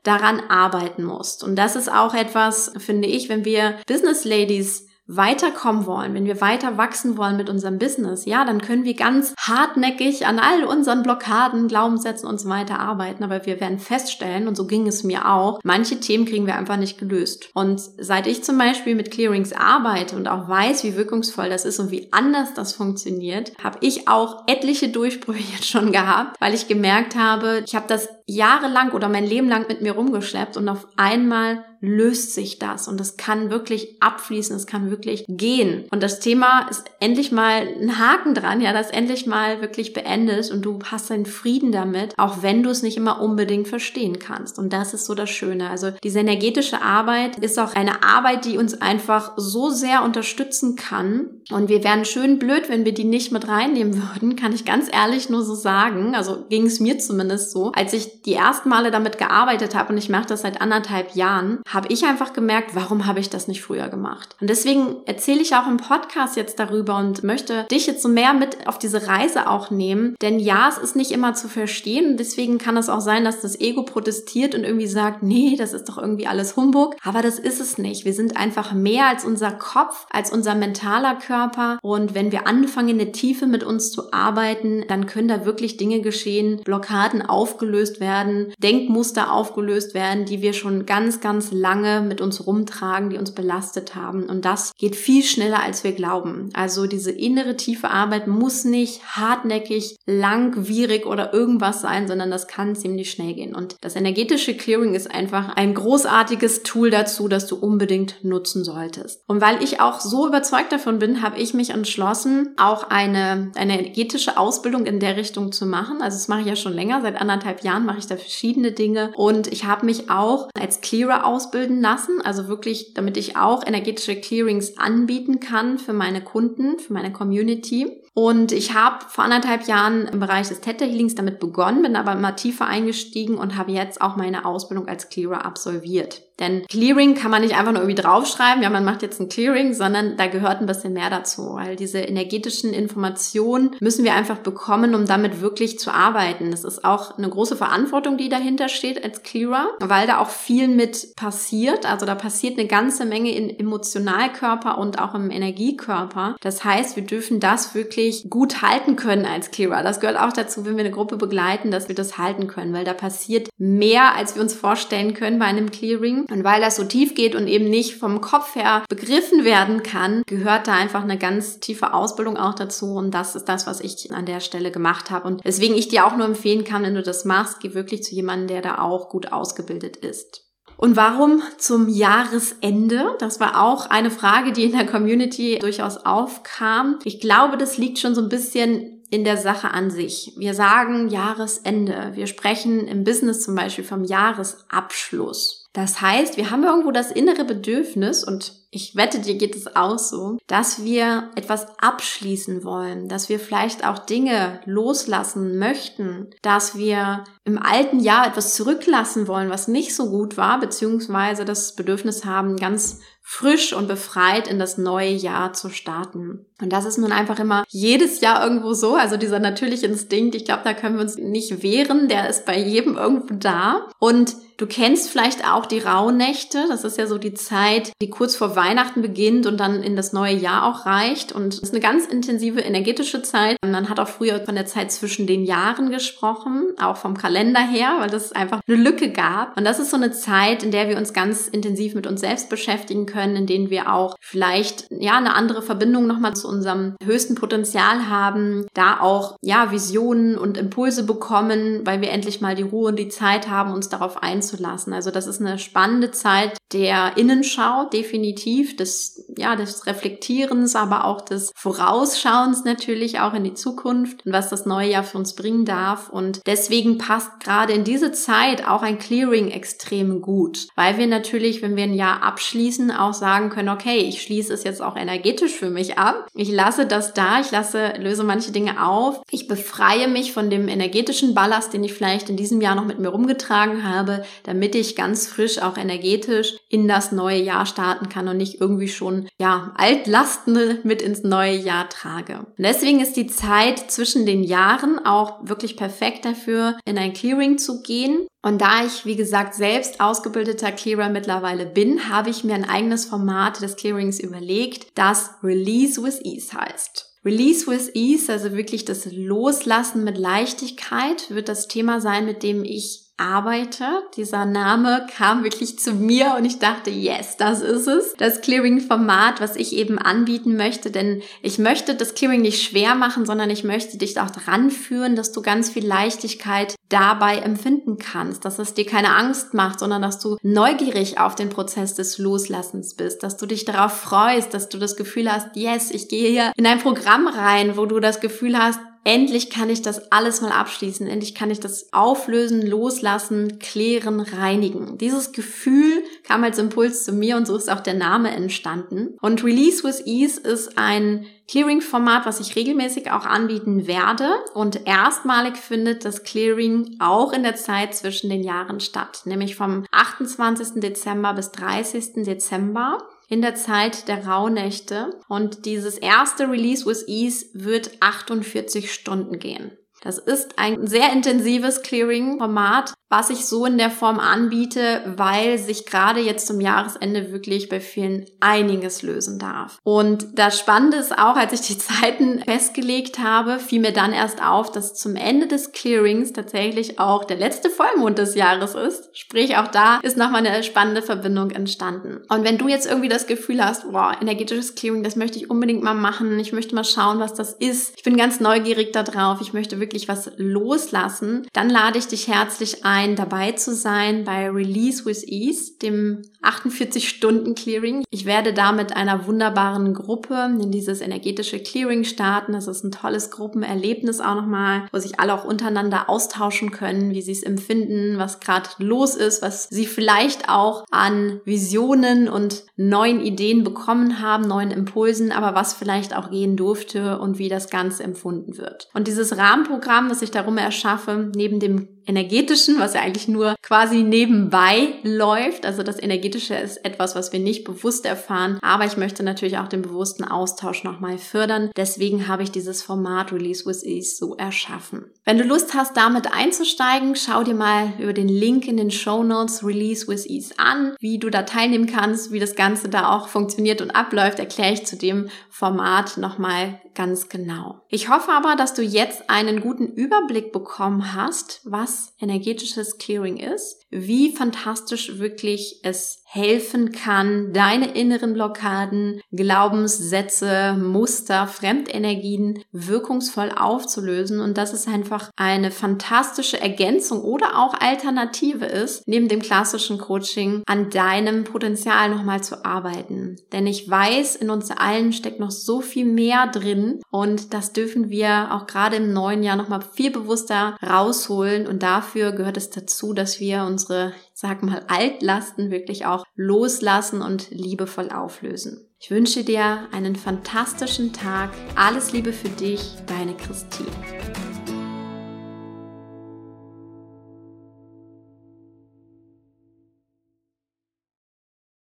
daran 0.03 0.41
arbeiten 0.49 1.03
musst. 1.03 1.43
Und 1.43 1.55
das 1.55 1.75
ist 1.75 1.91
auch 1.91 2.13
etwas, 2.13 2.73
finde 2.77 3.07
ich, 3.07 3.29
wenn 3.29 3.45
wir 3.45 3.77
Business 3.87 4.25
Ladies 4.25 4.86
weiterkommen 5.07 5.85
wollen, 5.85 6.13
wenn 6.13 6.25
wir 6.25 6.41
weiter 6.41 6.77
wachsen 6.77 7.17
wollen 7.17 7.37
mit 7.37 7.49
unserem 7.49 7.79
Business, 7.79 8.25
ja, 8.25 8.43
dann 8.45 8.61
können 8.61 8.83
wir 8.83 8.93
ganz 8.93 9.33
hartnäckig 9.39 10.27
an 10.27 10.39
all 10.39 10.65
unseren 10.65 11.01
Blockaden, 11.01 11.67
Glaubenssätzen 11.67 12.27
und 12.27 12.39
so 12.39 12.49
weiter 12.49 12.79
arbeiten, 12.79 13.23
aber 13.23 13.45
wir 13.45 13.59
werden 13.61 13.79
feststellen, 13.79 14.47
und 14.47 14.55
so 14.55 14.67
ging 14.67 14.85
es 14.87 15.03
mir 15.03 15.29
auch, 15.31 15.59
manche 15.63 15.99
Themen 15.99 16.25
kriegen 16.25 16.45
wir 16.45 16.55
einfach 16.55 16.77
nicht 16.77 16.97
gelöst. 16.97 17.49
Und 17.53 17.79
seit 17.79 18.27
ich 18.27 18.43
zum 18.43 18.57
Beispiel 18.57 18.95
mit 18.95 19.11
Clearings 19.11 19.53
arbeite 19.53 20.15
und 20.15 20.27
auch 20.27 20.49
weiß, 20.49 20.83
wie 20.83 20.97
wirkungsvoll 20.97 21.49
das 21.49 21.63
ist 21.63 21.79
und 21.79 21.91
wie 21.91 22.09
anders 22.11 22.53
das 22.53 22.73
funktioniert, 22.73 23.53
habe 23.63 23.77
ich 23.81 24.07
auch 24.07 24.43
etliche 24.47 24.89
Durchbrüche 24.89 25.43
jetzt 25.53 25.69
schon 25.69 25.91
gehabt, 25.91 26.35
weil 26.41 26.53
ich 26.53 26.67
gemerkt 26.67 27.15
habe, 27.15 27.63
ich 27.65 27.75
habe 27.75 27.87
das 27.87 28.09
jahrelang 28.25 28.91
oder 28.91 29.07
mein 29.07 29.25
Leben 29.25 29.47
lang 29.47 29.67
mit 29.69 29.81
mir 29.81 29.93
rumgeschleppt 29.93 30.57
und 30.57 30.67
auf 30.67 30.85
einmal 30.97 31.63
löst 31.79 32.33
sich 32.33 32.59
das 32.59 32.87
und 32.87 32.99
es 32.99 33.17
kann 33.17 33.49
wirklich 33.49 34.01
abfließen, 34.01 34.55
es 34.55 34.67
kann 34.67 34.89
wirklich 34.89 35.25
gehen. 35.27 35.85
Und 35.91 36.03
das 36.03 36.19
Thema 36.19 36.67
ist 36.69 36.85
endlich 36.99 37.31
mal 37.31 37.67
ein 37.81 37.99
Haken 37.99 38.33
dran, 38.33 38.61
ja, 38.61 38.73
das 38.73 38.89
endlich 38.89 39.27
mal 39.27 39.61
wirklich 39.61 39.93
beendet 39.93 40.51
und 40.51 40.63
du 40.63 40.79
hast 40.85 41.09
deinen 41.09 41.25
Frieden 41.25 41.71
damit, 41.71 42.13
auch 42.17 42.41
wenn 42.41 42.63
du 42.63 42.69
es 42.69 42.83
nicht 42.83 42.97
immer 42.97 43.21
unbedingt 43.21 43.67
verstehen 43.67 44.19
kannst. 44.19 44.57
Und 44.59 44.73
das 44.73 44.93
ist 44.93 45.05
so 45.05 45.15
das 45.15 45.29
Schöne. 45.29 45.69
Also 45.69 45.91
diese 46.03 46.19
energetische 46.19 46.81
Arbeit 46.81 47.37
ist 47.39 47.59
auch 47.59 47.75
eine 47.75 48.03
Arbeit, 48.03 48.45
die 48.45 48.57
uns 48.57 48.81
einfach 48.81 49.33
so 49.37 49.69
sehr 49.69 50.03
unterstützen 50.03 50.75
kann. 50.75 51.29
Und 51.51 51.69
wir 51.69 51.83
wären 51.83 52.05
schön 52.05 52.39
blöd, 52.39 52.69
wenn 52.69 52.85
wir 52.85 52.93
die 52.93 53.03
nicht 53.03 53.31
mit 53.31 53.47
reinnehmen 53.47 54.01
würden, 54.01 54.35
kann 54.35 54.53
ich 54.53 54.65
ganz 54.65 54.89
ehrlich 54.91 55.29
nur 55.29 55.43
so 55.43 55.55
sagen. 55.55 56.15
Also 56.15 56.45
ging 56.49 56.65
es 56.65 56.79
mir 56.79 56.97
zumindest 56.99 57.51
so. 57.51 57.71
Als 57.73 57.93
ich 57.93 58.21
die 58.23 58.33
ersten 58.33 58.69
Male 58.69 58.91
damit 58.91 59.17
gearbeitet 59.17 59.75
habe 59.75 59.93
und 59.93 59.97
ich 59.97 60.09
mache 60.09 60.27
das 60.27 60.41
seit 60.41 60.61
anderthalb 60.61 61.15
Jahren, 61.15 61.59
habe 61.73 61.87
ich 61.89 62.05
einfach 62.05 62.33
gemerkt, 62.33 62.75
warum 62.75 63.05
habe 63.05 63.19
ich 63.19 63.29
das 63.29 63.47
nicht 63.47 63.61
früher 63.61 63.89
gemacht? 63.89 64.35
Und 64.41 64.49
deswegen 64.49 64.97
erzähle 65.05 65.41
ich 65.41 65.55
auch 65.55 65.67
im 65.67 65.77
Podcast 65.77 66.35
jetzt 66.35 66.59
darüber 66.59 66.97
und 66.97 67.23
möchte 67.23 67.65
dich 67.71 67.87
jetzt 67.87 68.01
so 68.01 68.09
mehr 68.09 68.33
mit 68.33 68.67
auf 68.67 68.79
diese 68.79 69.07
Reise 69.07 69.49
auch 69.49 69.71
nehmen. 69.71 70.15
Denn 70.21 70.39
ja, 70.39 70.69
es 70.69 70.77
ist 70.77 70.95
nicht 70.95 71.11
immer 71.11 71.33
zu 71.33 71.47
verstehen 71.47 72.17
deswegen 72.17 72.57
kann 72.57 72.77
es 72.77 72.89
auch 72.89 73.01
sein, 73.01 73.23
dass 73.23 73.41
das 73.41 73.59
Ego 73.59 73.83
protestiert 73.83 74.55
und 74.55 74.63
irgendwie 74.63 74.87
sagt, 74.87 75.23
nee, 75.23 75.55
das 75.57 75.73
ist 75.73 75.89
doch 75.89 75.97
irgendwie 75.97 76.27
alles 76.27 76.55
Humbug. 76.55 76.95
Aber 77.03 77.21
das 77.21 77.39
ist 77.39 77.59
es 77.59 77.77
nicht. 77.77 78.05
Wir 78.05 78.13
sind 78.13 78.37
einfach 78.37 78.73
mehr 78.73 79.07
als 79.07 79.25
unser 79.25 79.51
Kopf, 79.51 80.05
als 80.09 80.31
unser 80.31 80.55
mentaler 80.55 81.15
Körper. 81.15 81.79
Und 81.81 82.13
wenn 82.15 82.31
wir 82.31 82.47
anfangen, 82.47 82.89
in 82.89 82.97
der 82.97 83.11
Tiefe 83.11 83.47
mit 83.47 83.63
uns 83.63 83.91
zu 83.91 84.13
arbeiten, 84.13 84.85
dann 84.87 85.05
können 85.05 85.27
da 85.27 85.45
wirklich 85.45 85.77
Dinge 85.77 86.01
geschehen, 86.01 86.61
Blockaden 86.63 87.21
aufgelöst 87.21 87.99
werden, 87.99 88.53
Denkmuster 88.57 89.31
aufgelöst 89.31 89.93
werden, 89.93 90.25
die 90.25 90.41
wir 90.41 90.53
schon 90.53 90.85
ganz, 90.85 91.19
ganz 91.19 91.51
lange 91.59 92.01
mit 92.01 92.21
uns 92.21 92.45
rumtragen, 92.45 93.09
die 93.09 93.17
uns 93.17 93.31
belastet 93.31 93.95
haben. 93.95 94.23
Und 94.23 94.45
das 94.45 94.71
geht 94.77 94.95
viel 94.95 95.23
schneller, 95.23 95.61
als 95.61 95.83
wir 95.83 95.91
glauben. 95.91 96.49
Also 96.53 96.87
diese 96.87 97.11
innere 97.11 97.57
tiefe 97.57 97.89
Arbeit 97.89 98.27
muss 98.27 98.63
nicht 98.63 99.01
hartnäckig, 99.15 99.97
langwierig 100.05 101.05
oder 101.05 101.33
irgendwas 101.33 101.81
sein, 101.81 102.07
sondern 102.07 102.31
das 102.31 102.47
kann 102.47 102.75
ziemlich 102.75 103.11
schnell 103.11 103.33
gehen. 103.33 103.55
Und 103.55 103.75
das 103.81 103.95
energetische 103.95 104.55
Clearing 104.55 104.93
ist 104.93 105.09
einfach 105.09 105.55
ein 105.55 105.73
großartiges 105.73 106.63
Tool 106.63 106.89
dazu, 106.89 107.27
das 107.27 107.47
du 107.47 107.55
unbedingt 107.55 108.23
nutzen 108.23 108.63
solltest. 108.63 109.21
Und 109.27 109.41
weil 109.41 109.63
ich 109.63 109.79
auch 109.79 109.99
so 109.99 110.27
überzeugt 110.27 110.71
davon 110.71 110.99
bin, 110.99 111.21
habe 111.21 111.39
ich 111.39 111.53
mich 111.53 111.71
entschlossen, 111.71 112.53
auch 112.57 112.89
eine, 112.89 113.51
eine 113.55 113.79
energetische 113.79 114.37
Ausbildung 114.37 114.85
in 114.85 114.99
der 114.99 115.17
Richtung 115.17 115.51
zu 115.51 115.65
machen. 115.65 116.01
Also 116.01 116.17
das 116.17 116.27
mache 116.27 116.41
ich 116.41 116.47
ja 116.47 116.55
schon 116.55 116.73
länger. 116.73 117.01
Seit 117.01 117.19
anderthalb 117.19 117.63
Jahren 117.63 117.85
mache 117.85 117.99
ich 117.99 118.07
da 118.07 118.15
verschiedene 118.15 118.71
Dinge. 118.71 119.11
Und 119.15 119.47
ich 119.47 119.65
habe 119.65 119.85
mich 119.85 120.09
auch 120.09 120.49
als 120.59 120.81
Clearer 120.81 121.25
ausbilden 121.25 121.46
ausbilden 121.47 121.81
lassen, 121.81 122.21
also 122.21 122.47
wirklich, 122.47 122.93
damit 122.93 123.17
ich 123.17 123.37
auch 123.37 123.65
energetische 123.65 124.15
Clearings 124.15 124.77
anbieten 124.77 125.39
kann 125.39 125.79
für 125.79 125.93
meine 125.93 126.23
Kunden, 126.23 126.79
für 126.79 126.93
meine 126.93 127.11
Community. 127.11 128.01
Und 128.17 128.51
ich 128.51 128.73
habe 128.73 129.05
vor 129.09 129.25
anderthalb 129.25 129.67
Jahren 129.67 130.07
im 130.07 130.19
Bereich 130.19 130.47
des 130.47 130.59
Theta 130.59 130.85
Healings 130.85 131.13
damit 131.13 131.39
begonnen, 131.39 131.83
bin 131.83 131.95
aber 131.95 132.13
immer 132.13 132.35
tiefer 132.35 132.65
eingestiegen 132.65 133.37
und 133.37 133.55
habe 133.57 133.71
jetzt 133.71 134.01
auch 134.01 134.15
meine 134.15 134.43
Ausbildung 134.43 134.87
als 134.87 135.09
Clearer 135.09 135.45
absolviert. 135.45 136.23
Denn 136.39 136.65
Clearing 136.67 137.15
kann 137.15 137.31
man 137.31 137.41
nicht 137.41 137.55
einfach 137.55 137.71
nur 137.71 137.81
irgendwie 137.81 137.99
draufschreiben, 137.99 138.61
ja, 138.61 138.69
man 138.69 138.85
macht 138.85 139.01
jetzt 139.01 139.19
ein 139.19 139.27
Clearing, 139.27 139.73
sondern 139.73 140.17
da 140.17 140.27
gehört 140.27 140.61
ein 140.61 140.67
bisschen 140.67 140.93
mehr 140.93 141.09
dazu, 141.09 141.55
weil 141.55 141.75
diese 141.75 141.99
energetischen 141.99 142.73
Informationen 142.73 143.75
müssen 143.79 144.03
wir 144.03 144.13
einfach 144.13 144.37
bekommen, 144.37 144.93
um 144.93 145.05
damit 145.07 145.41
wirklich 145.41 145.79
zu 145.79 145.91
arbeiten. 145.91 146.51
Das 146.51 146.63
ist 146.63 146.85
auch 146.85 147.17
eine 147.17 147.29
große 147.29 147.55
Verantwortung, 147.55 148.17
die 148.17 148.29
dahinter 148.29 148.69
steht 148.69 149.03
als 149.03 149.23
Clearer, 149.23 149.67
weil 149.79 150.05
da 150.05 150.19
auch 150.19 150.29
viel 150.29 150.67
mit 150.67 151.15
passiert. 151.15 151.89
Also 151.89 152.05
da 152.05 152.13
passiert 152.13 152.59
eine 152.59 152.67
ganze 152.67 153.05
Menge 153.05 153.35
in 153.35 153.49
Emotionalkörper 153.49 154.77
und 154.77 154.99
auch 154.99 155.15
im 155.15 155.31
Energiekörper. 155.31 156.35
Das 156.41 156.63
heißt, 156.63 156.95
wir 156.95 157.03
dürfen 157.03 157.39
das 157.39 157.73
wirklich 157.73 158.06
gut 158.29 158.61
halten 158.61 158.95
können 158.95 159.25
als 159.25 159.51
Clearer. 159.51 159.83
Das 159.83 159.99
gehört 159.99 160.19
auch 160.19 160.33
dazu, 160.33 160.65
wenn 160.65 160.77
wir 160.77 160.83
eine 160.83 160.93
Gruppe 160.93 161.17
begleiten, 161.17 161.71
dass 161.71 161.87
wir 161.87 161.95
das 161.95 162.17
halten 162.17 162.47
können, 162.47 162.73
weil 162.73 162.85
da 162.85 162.93
passiert 162.93 163.49
mehr, 163.57 164.15
als 164.15 164.35
wir 164.35 164.41
uns 164.41 164.53
vorstellen 164.53 165.13
können 165.13 165.39
bei 165.39 165.45
einem 165.45 165.71
Clearing. 165.71 166.25
Und 166.29 166.43
weil 166.43 166.61
das 166.61 166.75
so 166.75 166.83
tief 166.83 167.15
geht 167.15 167.35
und 167.35 167.47
eben 167.47 167.69
nicht 167.69 167.95
vom 167.95 168.21
Kopf 168.21 168.55
her 168.55 168.83
begriffen 168.89 169.45
werden 169.45 169.83
kann, 169.83 170.23
gehört 170.25 170.67
da 170.67 170.73
einfach 170.73 171.03
eine 171.03 171.17
ganz 171.17 171.59
tiefe 171.59 171.93
Ausbildung 171.93 172.37
auch 172.37 172.55
dazu. 172.55 172.93
Und 172.93 173.11
das 173.11 173.35
ist 173.35 173.45
das, 173.45 173.67
was 173.67 173.81
ich 173.81 174.11
an 174.11 174.25
der 174.25 174.39
Stelle 174.39 174.71
gemacht 174.71 175.11
habe. 175.11 175.27
Und 175.27 175.41
deswegen 175.45 175.75
ich 175.75 175.87
dir 175.87 176.05
auch 176.05 176.15
nur 176.15 176.25
empfehlen 176.25 176.63
kann, 176.63 176.83
wenn 176.83 176.95
du 176.95 177.03
das 177.03 177.25
machst, 177.25 177.59
geh 177.59 177.73
wirklich 177.73 178.03
zu 178.03 178.15
jemandem, 178.15 178.47
der 178.47 178.61
da 178.61 178.79
auch 178.79 179.09
gut 179.09 179.31
ausgebildet 179.31 179.97
ist. 179.97 180.46
Und 180.77 180.95
warum 180.95 181.41
zum 181.57 181.89
Jahresende? 181.89 183.15
Das 183.19 183.39
war 183.39 183.63
auch 183.63 183.89
eine 183.89 184.11
Frage, 184.11 184.51
die 184.51 184.63
in 184.63 184.73
der 184.73 184.85
Community 184.85 185.57
durchaus 185.59 185.97
aufkam. 185.97 186.99
Ich 187.03 187.19
glaube, 187.19 187.57
das 187.57 187.77
liegt 187.77 187.97
schon 187.99 188.13
so 188.13 188.21
ein 188.21 188.29
bisschen 188.29 189.03
in 189.09 189.23
der 189.23 189.37
Sache 189.37 189.71
an 189.71 189.89
sich. 189.89 190.33
Wir 190.37 190.53
sagen 190.53 191.09
Jahresende. 191.09 192.11
Wir 192.13 192.27
sprechen 192.27 192.87
im 192.87 193.03
Business 193.03 193.41
zum 193.41 193.55
Beispiel 193.55 193.85
vom 193.85 194.03
Jahresabschluss. 194.03 195.65
Das 195.73 196.01
heißt, 196.01 196.37
wir 196.37 196.51
haben 196.51 196.63
irgendwo 196.63 196.91
das 196.91 197.11
innere 197.11 197.45
Bedürfnis, 197.45 198.23
und 198.23 198.53
ich 198.69 198.95
wette, 198.95 199.19
dir 199.19 199.35
geht 199.35 199.55
es 199.55 199.75
auch 199.75 199.97
so, 199.97 200.37
dass 200.45 200.83
wir 200.83 201.31
etwas 201.35 201.67
abschließen 201.79 202.65
wollen, 202.65 203.07
dass 203.07 203.29
wir 203.29 203.39
vielleicht 203.39 203.85
auch 203.85 203.99
Dinge 203.99 204.59
loslassen 204.65 205.57
möchten, 205.57 206.31
dass 206.41 206.77
wir 206.77 207.23
im 207.45 207.57
alten 207.57 207.99
Jahr 208.01 208.27
etwas 208.27 208.55
zurücklassen 208.55 209.27
wollen, 209.27 209.49
was 209.49 209.69
nicht 209.69 209.95
so 209.95 210.09
gut 210.09 210.35
war, 210.35 210.59
beziehungsweise 210.59 211.45
das 211.45 211.75
Bedürfnis 211.75 212.25
haben, 212.25 212.57
ganz 212.57 212.99
frisch 213.21 213.73
und 213.73 213.87
befreit 213.87 214.47
in 214.47 214.59
das 214.59 214.77
neue 214.77 215.11
Jahr 215.11 215.53
zu 215.53 215.69
starten. 215.69 216.45
Und 216.61 216.71
das 216.71 216.85
ist 216.85 216.97
nun 216.97 217.11
einfach 217.11 217.39
immer 217.39 217.63
jedes 217.67 218.21
Jahr 218.21 218.41
irgendwo 218.41 218.73
so. 218.73 218.95
Also 218.95 219.17
dieser 219.17 219.39
natürliche 219.39 219.85
Instinkt, 219.85 220.33
ich 220.35 220.45
glaube, 220.45 220.61
da 220.63 220.73
können 220.73 220.95
wir 220.95 221.01
uns 221.01 221.17
nicht 221.17 221.61
wehren. 221.61 222.07
Der 222.07 222.29
ist 222.29 222.45
bei 222.45 222.57
jedem 222.57 222.95
irgendwo 222.95 223.33
da. 223.33 223.87
Und 223.99 224.35
Du 224.57 224.65
kennst 224.65 225.11
vielleicht 225.11 225.47
auch 225.47 225.67
die 225.67 225.77
Rauhnächte. 225.77 226.65
Das 226.67 226.83
ist 226.83 226.97
ja 226.97 227.05
so 227.05 227.19
die 227.19 227.35
Zeit, 227.35 227.91
die 228.01 228.09
kurz 228.09 228.35
vor 228.35 228.55
Weihnachten 228.55 229.03
beginnt 229.03 229.45
und 229.45 229.59
dann 229.59 229.83
in 229.83 229.95
das 229.95 230.13
neue 230.13 230.33
Jahr 230.33 230.65
auch 230.65 230.87
reicht. 230.87 231.31
Und 231.31 231.53
es 231.53 231.59
ist 231.59 231.73
eine 231.73 231.79
ganz 231.79 232.07
intensive 232.07 232.61
energetische 232.61 233.21
Zeit. 233.21 233.57
Man 233.63 233.87
hat 233.87 233.99
auch 233.99 234.07
früher 234.07 234.39
von 234.39 234.55
der 234.55 234.65
Zeit 234.65 234.91
zwischen 234.91 235.27
den 235.27 235.45
Jahren 235.45 235.91
gesprochen, 235.91 236.69
auch 236.81 236.97
vom 236.97 237.15
Kalender 237.15 237.59
her, 237.59 237.97
weil 237.99 238.11
es 238.11 238.31
einfach 238.31 238.61
eine 238.67 238.77
Lücke 238.77 239.11
gab. 239.11 239.55
Und 239.57 239.63
das 239.63 239.77
ist 239.77 239.91
so 239.91 239.97
eine 239.97 240.11
Zeit, 240.11 240.63
in 240.63 240.71
der 240.71 240.89
wir 240.89 240.97
uns 240.97 241.13
ganz 241.13 241.47
intensiv 241.47 241.93
mit 241.93 242.07
uns 242.07 242.21
selbst 242.21 242.49
beschäftigen 242.49 243.05
können, 243.05 243.35
in 243.35 243.45
denen 243.45 243.69
wir 243.69 243.93
auch 243.93 244.15
vielleicht, 244.19 244.87
ja, 244.89 245.17
eine 245.17 245.35
andere 245.35 245.61
Verbindung 245.61 246.07
nochmal 246.07 246.35
zu 246.35 246.47
unserem 246.47 246.95
höchsten 247.03 247.35
Potenzial 247.35 248.09
haben, 248.09 248.65
da 248.73 249.01
auch, 249.01 249.37
ja, 249.43 249.71
Visionen 249.71 250.35
und 250.35 250.57
Impulse 250.57 251.03
bekommen, 251.03 251.81
weil 251.85 252.01
wir 252.01 252.09
endlich 252.09 252.41
mal 252.41 252.55
die 252.55 252.63
Ruhe 252.63 252.87
und 252.89 252.97
die 252.97 253.09
Zeit 253.09 253.49
haben, 253.49 253.71
uns 253.71 253.89
darauf 253.89 254.23
einzulassen 254.23 254.46
einzulassen. 254.47 254.93
Also 254.93 255.11
das 255.11 255.27
ist 255.27 255.41
eine 255.41 255.59
spannende 255.59 256.11
Zeit 256.11 256.57
der 256.73 257.15
Innenschau, 257.15 257.85
definitiv, 257.85 258.75
des, 258.75 259.25
ja, 259.37 259.55
des 259.55 259.85
Reflektierens, 259.85 260.75
aber 260.75 261.05
auch 261.05 261.21
des 261.21 261.51
Vorausschauens 261.55 262.65
natürlich 262.65 263.19
auch 263.19 263.33
in 263.33 263.45
die 263.45 263.53
Zukunft 263.53 264.25
und 264.25 264.33
was 264.33 264.49
das 264.49 264.65
neue 264.65 264.89
Jahr 264.89 265.03
für 265.03 265.17
uns 265.17 265.33
bringen 265.35 265.63
darf. 265.63 266.09
Und 266.09 266.41
deswegen 266.45 266.97
passt 266.97 267.39
gerade 267.39 267.71
in 267.71 267.85
diese 267.85 268.11
Zeit 268.11 268.67
auch 268.67 268.81
ein 268.81 268.99
Clearing 268.99 269.49
extrem 269.49 270.21
gut, 270.21 270.67
weil 270.75 270.97
wir 270.97 271.07
natürlich, 271.07 271.61
wenn 271.61 271.77
wir 271.77 271.83
ein 271.83 271.93
Jahr 271.93 272.21
abschließen, 272.21 272.91
auch 272.91 273.13
sagen 273.13 273.49
können, 273.49 273.69
okay, 273.69 273.99
ich 273.99 274.21
schließe 274.21 274.53
es 274.53 274.63
jetzt 274.65 274.81
auch 274.81 274.97
energetisch 274.97 275.53
für 275.53 275.69
mich 275.69 275.97
ab. 275.97 276.27
Ich 276.33 276.51
lasse 276.51 276.85
das 276.85 277.13
da, 277.13 277.39
ich 277.39 277.51
lasse, 277.51 277.93
löse 277.97 278.25
manche 278.25 278.51
Dinge 278.51 278.85
auf. 278.85 279.21
Ich 279.31 279.47
befreie 279.47 280.09
mich 280.09 280.33
von 280.33 280.49
dem 280.49 280.67
energetischen 280.67 281.33
Ballast, 281.33 281.73
den 281.73 281.83
ich 281.85 281.93
vielleicht 281.93 282.29
in 282.29 282.35
diesem 282.35 282.59
Jahr 282.59 282.75
noch 282.75 282.85
mit 282.85 282.99
mir 282.99 283.09
rumgetragen 283.09 283.89
habe, 283.89 284.25
damit 284.43 284.75
ich 284.75 284.95
ganz 284.95 285.27
frisch 285.27 285.59
auch 285.59 285.77
energetisch 285.77 286.57
in 286.69 286.87
das 286.87 287.11
neue 287.11 287.41
Jahr 287.41 287.65
starten 287.65 288.09
kann 288.09 288.27
und 288.27 288.37
nicht 288.37 288.61
irgendwie 288.61 288.87
schon, 288.87 289.27
ja, 289.39 289.73
Altlasten 289.75 290.79
mit 290.83 291.01
ins 291.01 291.23
neue 291.23 291.55
Jahr 291.55 291.89
trage. 291.89 292.39
Und 292.39 292.63
deswegen 292.63 292.99
ist 292.99 293.17
die 293.17 293.27
Zeit 293.27 293.91
zwischen 293.91 294.25
den 294.25 294.43
Jahren 294.43 295.03
auch 295.05 295.47
wirklich 295.47 295.77
perfekt 295.77 296.25
dafür, 296.25 296.77
in 296.85 296.97
ein 296.97 297.13
Clearing 297.13 297.57
zu 297.57 297.81
gehen. 297.81 298.27
Und 298.41 298.61
da 298.61 298.85
ich, 298.85 299.05
wie 299.05 299.15
gesagt, 299.15 299.55
selbst 299.55 299.99
ausgebildeter 299.99 300.71
Clearer 300.71 301.09
mittlerweile 301.09 301.65
bin, 301.65 302.09
habe 302.09 302.29
ich 302.29 302.43
mir 302.43 302.55
ein 302.55 302.69
eigenes 302.69 303.05
Format 303.05 303.61
des 303.61 303.75
Clearings 303.75 304.19
überlegt, 304.19 304.87
das 304.95 305.31
Release 305.43 306.01
with 306.01 306.21
Ease 306.23 306.53
heißt. 306.53 307.07
Release 307.25 307.67
with 307.67 307.91
Ease, 307.93 308.31
also 308.31 308.53
wirklich 308.53 308.85
das 308.85 309.05
Loslassen 309.11 310.05
mit 310.05 310.17
Leichtigkeit, 310.17 311.29
wird 311.29 311.49
das 311.49 311.67
Thema 311.67 311.99
sein, 311.99 312.25
mit 312.25 312.41
dem 312.41 312.63
ich 312.63 313.06
arbeite. 313.17 314.03
Dieser 314.15 314.45
Name 314.45 315.05
kam 315.17 315.43
wirklich 315.43 315.79
zu 315.79 315.93
mir 315.93 316.35
und 316.37 316.45
ich 316.45 316.59
dachte, 316.59 316.89
yes, 316.89 317.35
das 317.37 317.61
ist 317.61 317.87
es. 317.87 318.13
Das 318.17 318.41
Clearing-Format, 318.41 319.41
was 319.41 319.55
ich 319.55 319.73
eben 319.73 319.97
anbieten 319.97 320.55
möchte, 320.55 320.91
denn 320.91 321.21
ich 321.41 321.57
möchte 321.57 321.95
das 321.95 322.13
Clearing 322.13 322.41
nicht 322.41 322.63
schwer 322.63 322.95
machen, 322.95 323.25
sondern 323.25 323.49
ich 323.49 323.63
möchte 323.63 323.97
dich 323.97 324.19
auch 324.19 324.29
dran 324.29 324.69
führen, 324.69 325.15
dass 325.15 325.31
du 325.31 325.41
ganz 325.41 325.69
viel 325.69 325.85
Leichtigkeit 325.85 326.75
dabei 326.89 327.37
empfinden 327.39 327.97
kannst, 327.97 328.45
dass 328.45 328.59
es 328.59 328.73
dir 328.73 328.85
keine 328.85 329.15
Angst 329.15 329.53
macht, 329.53 329.79
sondern 329.79 330.01
dass 330.01 330.19
du 330.19 330.37
neugierig 330.41 331.19
auf 331.19 331.35
den 331.35 331.49
Prozess 331.49 331.95
des 331.95 332.17
Loslassens 332.17 332.93
bist, 332.93 333.23
dass 333.23 333.37
du 333.37 333.45
dich 333.45 333.65
darauf 333.65 333.93
freust, 333.93 334.53
dass 334.53 334.69
du 334.69 334.77
das 334.77 334.95
Gefühl 334.95 335.31
hast, 335.31 335.55
yes, 335.55 335.91
ich 335.91 336.07
gehe 336.07 336.29
hier 336.29 336.51
in 336.55 336.65
ein 336.65 336.79
Programm 336.79 337.27
rein, 337.27 337.77
wo 337.77 337.85
du 337.85 337.99
das 337.99 338.21
Gefühl 338.21 338.57
hast, 338.57 338.79
endlich 339.07 339.49
kann 339.49 339.69
ich 339.69 339.81
das 339.81 340.11
alles 340.11 340.41
mal 340.41 340.51
abschließen, 340.51 341.07
endlich 341.07 341.33
kann 341.33 341.49
ich 341.49 341.61
das 341.61 341.93
auflösen, 341.93 342.61
loslassen, 342.61 343.57
klären, 343.57 344.19
reinigen. 344.19 344.97
Dieses 344.97 345.31
Gefühl 345.31 346.03
kam 346.23 346.43
als 346.43 346.59
Impuls 346.59 347.05
zu 347.05 347.13
mir 347.13 347.37
und 347.37 347.47
so 347.47 347.55
ist 347.55 347.71
auch 347.71 347.79
der 347.79 347.93
Name 347.93 348.31
entstanden. 348.31 349.17
Und 349.21 349.45
Release 349.45 349.81
with 349.85 350.05
Ease 350.05 350.41
ist 350.41 350.77
ein 350.77 351.25
Clearing-Format, 351.47 352.25
was 352.25 352.41
ich 352.41 352.57
regelmäßig 352.57 353.09
auch 353.09 353.25
anbieten 353.25 353.87
werde. 353.87 354.27
Und 354.53 354.85
erstmalig 354.85 355.55
findet 355.55 356.03
das 356.03 356.23
Clearing 356.23 356.97
auch 356.99 357.31
in 357.31 357.43
der 357.43 357.55
Zeit 357.55 357.95
zwischen 357.95 358.29
den 358.29 358.43
Jahren 358.43 358.81
statt, 358.81 359.21
nämlich 359.23 359.55
vom 359.55 359.85
28. 359.91 360.81
Dezember 360.81 361.33
bis 361.33 361.53
30. 361.53 362.25
Dezember 362.25 363.07
in 363.27 363.41
der 363.41 363.55
Zeit 363.55 364.07
der 364.07 364.25
Rauhnächte. 364.27 365.19
Und 365.27 365.65
dieses 365.65 365.97
erste 365.97 366.49
Release 366.49 366.85
with 366.85 367.07
Ease 367.07 367.47
wird 367.53 367.91
48 367.99 368.93
Stunden 368.93 369.39
gehen. 369.39 369.77
Das 370.01 370.17
ist 370.19 370.59
ein 370.59 370.87
sehr 370.87 371.11
intensives 371.11 371.81
Clearing-Format, 371.81 372.93
was 373.09 373.29
ich 373.29 373.45
so 373.45 373.65
in 373.65 373.77
der 373.77 373.89
Form 373.89 374.19
anbiete, 374.19 375.01
weil 375.05 375.57
sich 375.57 375.85
gerade 375.85 376.19
jetzt 376.19 376.47
zum 376.47 376.59
Jahresende 376.59 377.31
wirklich 377.31 377.69
bei 377.69 377.79
vielen 377.79 378.25
einiges 378.39 379.01
lösen 379.01 379.39
darf. 379.39 379.79
Und 379.83 380.37
das 380.37 380.59
Spannende 380.59 380.97
ist 380.97 381.17
auch, 381.17 381.35
als 381.35 381.53
ich 381.53 381.61
die 381.61 381.77
Zeiten 381.77 382.41
festgelegt 382.43 383.19
habe, 383.19 383.59
fiel 383.59 383.79
mir 383.79 383.93
dann 383.93 384.13
erst 384.13 384.43
auf, 384.43 384.71
dass 384.71 384.93
zum 384.93 385.15
Ende 385.15 385.47
des 385.47 385.71
Clearings 385.71 386.33
tatsächlich 386.33 386.99
auch 386.99 387.23
der 387.23 387.37
letzte 387.37 387.69
Vollmond 387.69 388.17
des 388.17 388.35
Jahres 388.35 388.75
ist. 388.75 389.17
Sprich, 389.17 389.57
auch 389.57 389.67
da 389.67 389.99
ist 390.01 390.17
nochmal 390.17 390.45
eine 390.45 390.63
spannende 390.63 391.01
Verbindung 391.01 391.51
entstanden. 391.51 392.21
Und 392.29 392.43
wenn 392.43 392.57
du 392.57 392.67
jetzt 392.67 392.87
irgendwie 392.87 393.09
das 393.09 393.27
Gefühl 393.27 393.63
hast, 393.63 393.85
wow, 393.91 394.13
energetisches 394.19 394.75
Clearing, 394.75 395.03
das 395.03 395.15
möchte 395.15 395.37
ich 395.37 395.49
unbedingt 395.49 395.83
mal 395.83 395.93
machen, 395.93 396.39
ich 396.39 396.51
möchte 396.51 396.75
mal 396.75 396.83
schauen, 396.83 397.19
was 397.19 397.33
das 397.33 397.53
ist, 397.53 397.93
ich 397.95 398.03
bin 398.03 398.17
ganz 398.17 398.39
neugierig 398.39 398.91
darauf, 398.91 399.39
ich 399.41 399.53
möchte 399.53 399.79
wirklich 399.79 400.07
was 400.07 400.31
loslassen, 400.37 401.47
dann 401.53 401.69
lade 401.69 401.97
ich 401.97 402.07
dich 402.07 402.27
herzlich 402.27 402.83
ein, 402.85 402.96
ein, 402.97 403.15
dabei 403.15 403.51
zu 403.51 403.75
sein 403.75 404.23
bei 404.23 404.49
Release 404.49 405.05
with 405.05 405.23
Ease, 405.27 405.77
dem 405.81 406.23
48-Stunden-Clearing. 406.41 408.03
Ich 408.09 408.25
werde 408.25 408.53
da 408.53 408.71
mit 408.71 408.95
einer 408.95 409.27
wunderbaren 409.27 409.93
Gruppe 409.93 410.49
in 410.59 410.71
dieses 410.71 411.01
energetische 411.01 411.59
Clearing 411.59 412.05
starten. 412.05 412.53
Das 412.53 412.67
ist 412.67 412.83
ein 412.83 412.91
tolles 412.91 413.29
Gruppenerlebnis 413.29 414.19
auch 414.19 414.35
nochmal, 414.35 414.87
wo 414.91 414.97
sich 414.97 415.19
alle 415.19 415.35
auch 415.35 415.45
untereinander 415.45 416.09
austauschen 416.09 416.71
können, 416.71 417.11
wie 417.11 417.21
sie 417.21 417.33
es 417.33 417.43
empfinden, 417.43 418.17
was 418.17 418.39
gerade 418.39 418.69
los 418.79 419.15
ist, 419.15 419.43
was 419.43 419.67
sie 419.69 419.85
vielleicht 419.85 420.49
auch 420.49 420.83
an 420.89 421.39
Visionen 421.45 422.27
und 422.27 422.63
neuen 422.77 423.21
Ideen 423.21 423.63
bekommen 423.63 424.21
haben, 424.21 424.47
neuen 424.47 424.71
Impulsen, 424.71 425.31
aber 425.31 425.53
was 425.53 425.73
vielleicht 425.73 426.15
auch 426.15 426.31
gehen 426.31 426.57
durfte 426.57 427.19
und 427.19 427.37
wie 427.37 427.49
das 427.49 427.69
Ganze 427.69 428.03
empfunden 428.03 428.57
wird. 428.57 428.89
Und 428.95 429.07
dieses 429.07 429.37
Rahmenprogramm, 429.37 430.09
das 430.09 430.23
ich 430.23 430.31
darum 430.31 430.57
erschaffe, 430.57 431.31
neben 431.35 431.59
dem 431.59 431.96
energetischen, 432.07 432.79
was 432.79 432.93
ja 432.93 433.01
eigentlich 433.01 433.27
nur 433.27 433.55
quasi 433.61 434.03
nebenbei 434.03 434.93
läuft. 435.03 435.65
Also 435.65 435.83
das 435.83 436.01
energetische 436.01 436.55
ist 436.55 436.77
etwas, 436.85 437.15
was 437.15 437.31
wir 437.33 437.39
nicht 437.39 437.63
bewusst 437.63 438.05
erfahren, 438.05 438.59
aber 438.61 438.85
ich 438.85 438.97
möchte 438.97 439.23
natürlich 439.23 439.57
auch 439.57 439.67
den 439.67 439.81
bewussten 439.81 440.23
Austausch 440.23 440.83
nochmal 440.83 441.17
fördern. 441.17 441.71
Deswegen 441.75 442.27
habe 442.27 442.43
ich 442.43 442.51
dieses 442.51 442.81
Format 442.81 443.31
Release 443.31 443.65
with 443.65 443.83
Ease 443.83 444.15
so 444.15 444.35
erschaffen. 444.35 445.05
Wenn 445.25 445.37
du 445.37 445.43
Lust 445.43 445.73
hast, 445.73 445.97
damit 445.97 446.33
einzusteigen, 446.33 447.15
schau 447.15 447.43
dir 447.43 447.53
mal 447.53 447.93
über 447.99 448.13
den 448.13 448.29
Link 448.29 448.67
in 448.67 448.77
den 448.77 448.91
Show 448.91 449.23
Notes 449.23 449.65
Release 449.65 450.07
with 450.07 450.25
Ease 450.25 450.53
an, 450.57 450.95
wie 450.99 451.19
du 451.19 451.29
da 451.29 451.43
teilnehmen 451.43 451.87
kannst, 451.87 452.31
wie 452.31 452.39
das 452.39 452.55
Ganze 452.55 452.89
da 452.89 453.15
auch 453.15 453.27
funktioniert 453.27 453.81
und 453.81 453.91
abläuft, 453.91 454.39
erkläre 454.39 454.73
ich 454.73 454.85
zu 454.85 454.95
dem 454.95 455.29
Format 455.49 456.17
nochmal 456.17 456.79
ganz 456.97 457.29
genau. 457.29 457.83
Ich 457.89 458.09
hoffe 458.09 458.31
aber, 458.31 458.55
dass 458.55 458.73
du 458.73 458.81
jetzt 458.81 459.29
einen 459.29 459.61
guten 459.61 459.85
Überblick 459.85 460.51
bekommen 460.51 461.13
hast, 461.13 461.61
was 461.63 462.15
energetisches 462.19 462.97
Clearing 462.97 463.37
ist, 463.37 463.85
wie 463.91 464.35
fantastisch 464.35 465.19
wirklich 465.19 465.79
es 465.83 466.23
helfen 466.29 466.91
kann, 466.91 467.53
deine 467.53 467.91
inneren 467.93 468.33
Blockaden, 468.33 469.21
Glaubenssätze, 469.31 470.73
Muster, 470.73 471.47
Fremdenergien 471.47 472.63
wirkungsvoll 472.73 473.51
aufzulösen. 473.55 474.41
Und 474.41 474.57
dass 474.57 474.73
es 474.73 474.87
einfach 474.87 475.31
eine 475.37 475.71
fantastische 475.71 476.59
Ergänzung 476.59 477.21
oder 477.21 477.57
auch 477.57 477.73
Alternative 477.79 478.65
ist, 478.65 479.07
neben 479.07 479.29
dem 479.29 479.41
klassischen 479.41 479.97
Coaching 479.97 480.63
an 480.65 480.89
deinem 480.89 481.45
Potenzial 481.45 482.09
nochmal 482.09 482.43
zu 482.43 482.65
arbeiten. 482.65 483.37
Denn 483.53 483.65
ich 483.65 483.89
weiß, 483.89 484.35
in 484.35 484.49
uns 484.49 484.69
allen 484.69 485.13
steckt 485.13 485.39
noch 485.39 485.51
so 485.51 485.79
viel 485.79 486.05
mehr 486.05 486.47
drin. 486.47 486.99
Und 487.09 487.53
das 487.53 487.71
dürfen 487.71 488.09
wir 488.09 488.49
auch 488.51 488.67
gerade 488.67 488.97
im 488.97 489.13
neuen 489.13 489.43
Jahr 489.43 489.55
nochmal 489.55 489.81
viel 489.93 490.11
bewusster 490.11 490.75
rausholen. 490.85 491.67
Und 491.67 491.83
dafür 491.83 492.33
gehört 492.33 492.57
es 492.57 492.69
dazu, 492.69 493.13
dass 493.13 493.39
wir 493.39 493.63
unsere 493.63 494.11
sag 494.39 494.61
mal, 494.61 494.83
Altlasten 494.87 495.71
wirklich 495.71 496.05
auch 496.05 496.23
loslassen 496.35 497.23
und 497.23 497.49
liebevoll 497.49 498.11
auflösen. 498.11 498.87
Ich 498.99 499.09
wünsche 499.09 499.43
dir 499.43 499.87
einen 499.91 500.15
fantastischen 500.15 501.11
Tag. 501.11 501.49
Alles 501.75 502.11
Liebe 502.11 502.31
für 502.31 502.49
dich, 502.49 502.93
deine 503.07 503.35
Christine. 503.35 503.89